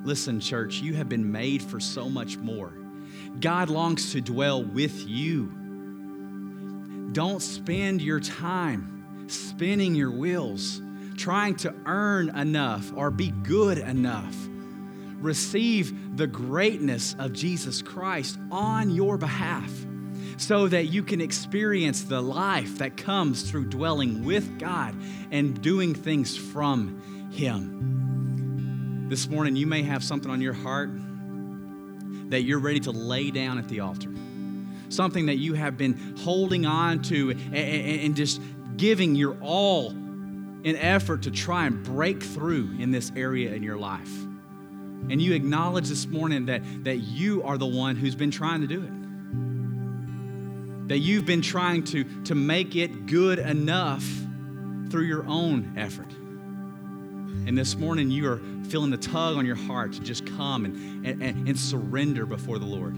Listen, 0.05 0.41
church, 0.41 0.77
you 0.77 0.95
have 0.95 1.09
been 1.09 1.31
made 1.31 1.63
for 1.63 1.79
so 1.81 2.09
much 2.09 2.37
more. 2.39 2.73
God 3.41 3.69
longs 3.69 4.13
to 4.13 4.21
dwell 4.21 4.63
with 4.63 5.07
you. 5.07 5.53
Don't 7.13 7.41
spend 7.41 8.01
your 8.01 8.21
time 8.21 9.27
spinning 9.29 9.95
your 9.95 10.11
wheels, 10.11 10.81
trying 11.17 11.55
to 11.57 11.75
earn 11.87 12.35
enough 12.37 12.93
or 12.97 13.11
be 13.11 13.31
good 13.31 13.79
enough. 13.79 14.37
Receive 15.19 16.17
the 16.17 16.27
greatness 16.27 17.15
of 17.19 17.33
Jesus 17.33 17.83
Christ 17.83 18.39
on 18.51 18.91
your 18.91 19.19
behalf 19.19 19.71
so 20.41 20.67
that 20.67 20.87
you 20.87 21.03
can 21.03 21.21
experience 21.21 22.05
the 22.05 22.21
life 22.21 22.79
that 22.79 22.97
comes 22.97 23.43
through 23.43 23.67
dwelling 23.67 24.25
with 24.25 24.59
God 24.59 24.97
and 25.31 25.61
doing 25.61 25.95
things 25.95 26.35
from 26.35 27.31
Him. 27.31 29.07
This 29.11 29.29
morning, 29.29 29.55
you 29.55 29.67
may 29.67 29.83
have 29.83 30.03
something 30.03 30.31
on 30.31 30.41
your 30.41 30.55
heart 30.55 30.91
that 32.31 32.43
you're 32.43 32.59
ready 32.59 32.81
to 32.81 32.91
lay 32.91 33.31
down 33.31 33.59
at 33.59 33.69
the 33.69 33.81
altar. 33.81 34.11
Something 34.89 35.27
that 35.27 35.37
you 35.37 35.53
have 35.55 35.77
been 35.77 36.17
holding 36.17 36.65
on 36.65 37.03
to 37.03 37.33
and, 37.53 38.17
just 38.17 38.41
giving 38.79 39.15
your 39.15 39.37
all 39.43 39.91
in 39.91 40.75
effort 40.77 41.23
to 41.25 41.31
try 41.31 41.67
and 41.67 41.85
break 41.85 42.23
through 42.23 42.77
in 42.79 42.93
this 42.93 43.13
area 43.15 43.53
in 43.53 43.63
your 43.63 43.77
life. 43.77 44.11
And 45.11 45.21
you 45.21 45.35
acknowledge 45.35 45.89
this 45.89 46.07
morning 46.07 46.47
that, 46.47 46.63
that 46.85 46.97
you 46.97 47.43
are 47.43 47.59
the 47.59 47.67
one 47.67 47.97
who's 47.97 48.15
been 48.15 48.31
trying 48.31 48.63
to 48.63 48.67
do 48.67 48.83
it. 48.83 49.00
That 50.91 50.99
you've 50.99 51.25
been 51.25 51.41
trying 51.41 51.85
to, 51.85 52.03
to 52.25 52.35
make 52.35 52.75
it 52.75 53.07
good 53.07 53.39
enough 53.39 54.05
through 54.91 55.05
your 55.05 55.25
own 55.25 55.75
effort. 55.77 56.11
And 56.11 57.57
this 57.57 57.77
morning, 57.77 58.11
you 58.11 58.29
are 58.29 58.41
feeling 58.65 58.91
the 58.91 58.97
tug 58.97 59.37
on 59.37 59.47
your 59.47 59.55
heart 59.55 59.93
to 59.93 60.01
just 60.01 60.27
come 60.27 60.65
and, 60.65 61.07
and, 61.07 61.47
and 61.47 61.57
surrender 61.57 62.27
before 62.27 62.59
the 62.59 62.67
Lord. 62.67 62.97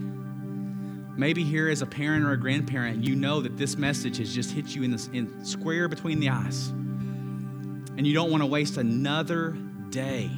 Maybe 1.15 1.43
here 1.43 1.69
as 1.69 1.83
a 1.83 1.85
parent 1.85 2.25
or 2.25 2.31
a 2.31 2.37
grandparent, 2.37 3.03
you 3.03 3.15
know 3.15 3.41
that 3.41 3.57
this 3.57 3.77
message 3.77 4.17
has 4.17 4.33
just 4.33 4.49
hit 4.49 4.73
you 4.73 4.81
in 4.81 4.89
the 4.89 5.09
in 5.13 5.45
square 5.45 5.87
between 5.87 6.19
the 6.19 6.29
eyes. 6.29 6.69
And 6.69 8.07
you 8.07 8.15
don't 8.15 8.31
want 8.31 8.41
to 8.41 8.47
waste 8.47 8.77
another 8.77 9.51
day 9.91 10.31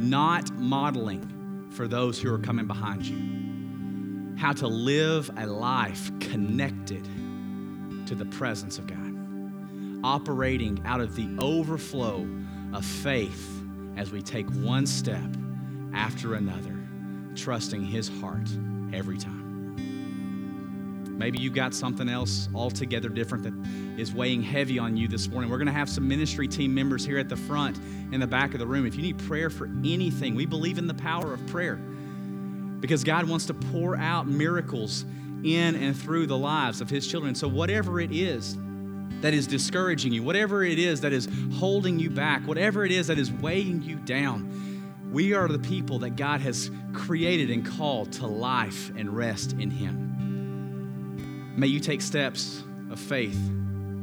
not 0.00 0.50
modeling 0.54 1.68
for 1.70 1.86
those 1.86 2.20
who 2.20 2.34
are 2.34 2.38
coming 2.40 2.66
behind 2.66 3.06
you 3.06 3.49
how 4.40 4.52
to 4.54 4.66
live 4.66 5.30
a 5.36 5.46
life 5.46 6.10
connected 6.18 7.04
to 8.06 8.14
the 8.14 8.24
presence 8.24 8.78
of 8.78 8.86
God, 8.86 10.02
operating 10.02 10.80
out 10.86 11.02
of 11.02 11.14
the 11.14 11.28
overflow 11.44 12.26
of 12.72 12.82
faith 12.82 13.62
as 13.98 14.10
we 14.10 14.22
take 14.22 14.48
one 14.48 14.86
step 14.86 15.28
after 15.92 16.36
another, 16.36 16.74
trusting 17.36 17.84
His 17.84 18.08
heart 18.08 18.48
every 18.94 19.18
time. 19.18 19.76
Maybe 21.18 21.38
you've 21.38 21.52
got 21.52 21.74
something 21.74 22.08
else 22.08 22.48
altogether 22.54 23.10
different 23.10 23.44
that 23.44 24.00
is 24.00 24.14
weighing 24.14 24.40
heavy 24.40 24.78
on 24.78 24.96
you 24.96 25.06
this 25.06 25.28
morning. 25.28 25.50
We're 25.50 25.58
going 25.58 25.66
to 25.66 25.72
have 25.72 25.90
some 25.90 26.08
ministry 26.08 26.48
team 26.48 26.74
members 26.74 27.04
here 27.04 27.18
at 27.18 27.28
the 27.28 27.36
front 27.36 27.76
in 28.10 28.20
the 28.20 28.26
back 28.26 28.54
of 28.54 28.58
the 28.58 28.66
room. 28.66 28.86
If 28.86 28.94
you 28.94 29.02
need 29.02 29.18
prayer 29.18 29.50
for 29.50 29.66
anything, 29.66 30.34
we 30.34 30.46
believe 30.46 30.78
in 30.78 30.86
the 30.86 30.94
power 30.94 31.34
of 31.34 31.46
prayer 31.46 31.78
because 32.80 33.04
God 33.04 33.28
wants 33.28 33.46
to 33.46 33.54
pour 33.54 33.96
out 33.96 34.26
miracles 34.26 35.04
in 35.44 35.74
and 35.76 35.96
through 35.96 36.26
the 36.26 36.36
lives 36.36 36.80
of 36.80 36.90
His 36.90 37.06
children. 37.06 37.34
So, 37.34 37.48
whatever 37.48 38.00
it 38.00 38.12
is 38.12 38.56
that 39.20 39.34
is 39.34 39.46
discouraging 39.46 40.12
you, 40.12 40.22
whatever 40.22 40.64
it 40.64 40.78
is 40.78 41.02
that 41.02 41.12
is 41.12 41.28
holding 41.54 41.98
you 41.98 42.10
back, 42.10 42.46
whatever 42.46 42.84
it 42.84 42.92
is 42.92 43.06
that 43.08 43.18
is 43.18 43.30
weighing 43.30 43.82
you 43.82 43.96
down, 43.96 45.10
we 45.12 45.34
are 45.34 45.48
the 45.48 45.58
people 45.58 45.98
that 46.00 46.16
God 46.16 46.40
has 46.40 46.70
created 46.92 47.50
and 47.50 47.66
called 47.66 48.12
to 48.14 48.26
life 48.26 48.90
and 48.96 49.14
rest 49.16 49.52
in 49.52 49.70
Him. 49.70 51.54
May 51.56 51.66
you 51.66 51.80
take 51.80 52.00
steps 52.00 52.62
of 52.90 52.98
faith 52.98 53.38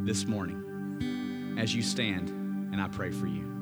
this 0.05 0.25
morning 0.25 1.55
as 1.57 1.73
you 1.73 1.81
stand 1.81 2.29
and 2.71 2.81
I 2.81 2.87
pray 2.87 3.11
for 3.11 3.25
you. 3.25 3.56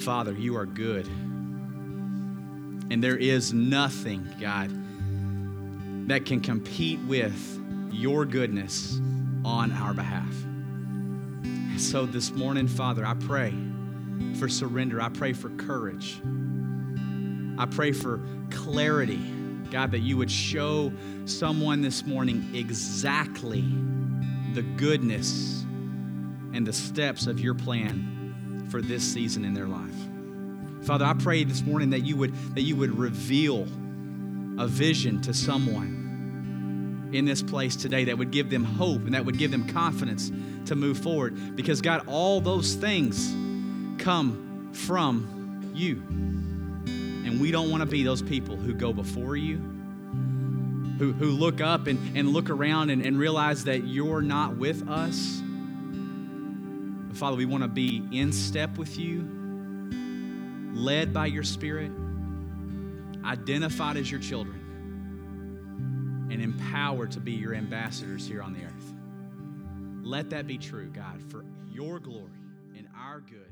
Father, 0.00 0.32
you 0.32 0.56
are 0.56 0.64
good. 0.64 1.06
And 2.90 3.04
there 3.04 3.16
is 3.18 3.52
nothing, 3.52 4.26
God, 4.40 4.70
that 6.08 6.24
can 6.24 6.40
compete 6.40 6.98
with 7.00 7.60
your 7.92 8.24
goodness 8.24 8.98
on 9.44 9.72
our 9.72 9.92
behalf. 9.92 10.34
So 11.78 12.06
this 12.06 12.32
morning, 12.32 12.66
Father, 12.66 13.04
I 13.04 13.14
pray 13.14 13.54
for 14.38 14.48
surrender. 14.48 15.02
I 15.02 15.10
pray 15.10 15.34
for 15.34 15.50
courage. 15.50 16.20
I 17.58 17.66
pray 17.66 17.92
for 17.92 18.20
clarity. 18.50 19.20
God, 19.70 19.90
that 19.90 20.00
you 20.00 20.16
would 20.16 20.30
show 20.30 20.92
someone 21.26 21.82
this 21.82 22.06
morning 22.06 22.50
exactly 22.54 23.64
the 24.54 24.62
goodness 24.62 25.62
and 26.54 26.66
the 26.66 26.72
steps 26.72 27.26
of 27.26 27.38
your 27.38 27.54
plan 27.54 28.19
for 28.70 28.80
this 28.80 29.02
season 29.02 29.44
in 29.44 29.54
their 29.54 29.66
life. 29.66 30.86
Father, 30.86 31.04
I 31.04 31.14
pray 31.14 31.44
this 31.44 31.62
morning 31.62 31.90
that 31.90 32.00
you 32.00 32.16
would 32.16 32.34
that 32.54 32.62
you 32.62 32.76
would 32.76 32.98
reveal 32.98 33.62
a 34.58 34.66
vision 34.66 35.20
to 35.22 35.34
someone 35.34 37.10
in 37.12 37.24
this 37.24 37.42
place 37.42 37.76
today 37.76 38.04
that 38.04 38.16
would 38.16 38.30
give 38.30 38.50
them 38.50 38.64
hope 38.64 39.02
and 39.02 39.14
that 39.14 39.24
would 39.24 39.38
give 39.38 39.50
them 39.50 39.66
confidence 39.68 40.30
to 40.66 40.74
move 40.74 40.98
forward 40.98 41.56
because 41.56 41.80
God, 41.80 42.06
all 42.06 42.40
those 42.40 42.74
things 42.74 43.30
come 44.02 44.70
from 44.72 45.72
you. 45.74 45.96
And 47.26 47.40
we 47.40 47.50
don't 47.50 47.70
want 47.70 47.82
to 47.82 47.86
be 47.86 48.02
those 48.02 48.22
people 48.22 48.56
who 48.56 48.72
go 48.72 48.92
before 48.92 49.36
you, 49.36 49.58
who, 50.98 51.12
who 51.12 51.30
look 51.30 51.60
up 51.60 51.86
and, 51.86 52.16
and 52.16 52.28
look 52.28 52.50
around 52.50 52.90
and, 52.90 53.04
and 53.04 53.18
realize 53.18 53.64
that 53.64 53.84
you're 53.84 54.22
not 54.22 54.56
with 54.56 54.88
us. 54.88 55.42
But 57.10 57.16
Father, 57.16 57.36
we 57.36 57.44
want 57.44 57.64
to 57.64 57.68
be 57.68 58.06
in 58.12 58.32
step 58.32 58.78
with 58.78 58.96
you, 58.96 59.28
led 60.74 61.12
by 61.12 61.26
your 61.26 61.42
Spirit, 61.42 61.90
identified 63.24 63.96
as 63.96 64.08
your 64.08 64.20
children, 64.20 66.28
and 66.30 66.40
empowered 66.40 67.10
to 67.10 67.18
be 67.18 67.32
your 67.32 67.52
ambassadors 67.52 68.28
here 68.28 68.40
on 68.40 68.52
the 68.52 68.62
earth. 68.62 68.94
Let 70.06 70.30
that 70.30 70.46
be 70.46 70.56
true, 70.56 70.88
God, 70.88 71.20
for 71.32 71.44
your 71.68 71.98
glory 71.98 72.30
and 72.78 72.86
our 72.96 73.18
good. 73.18 73.49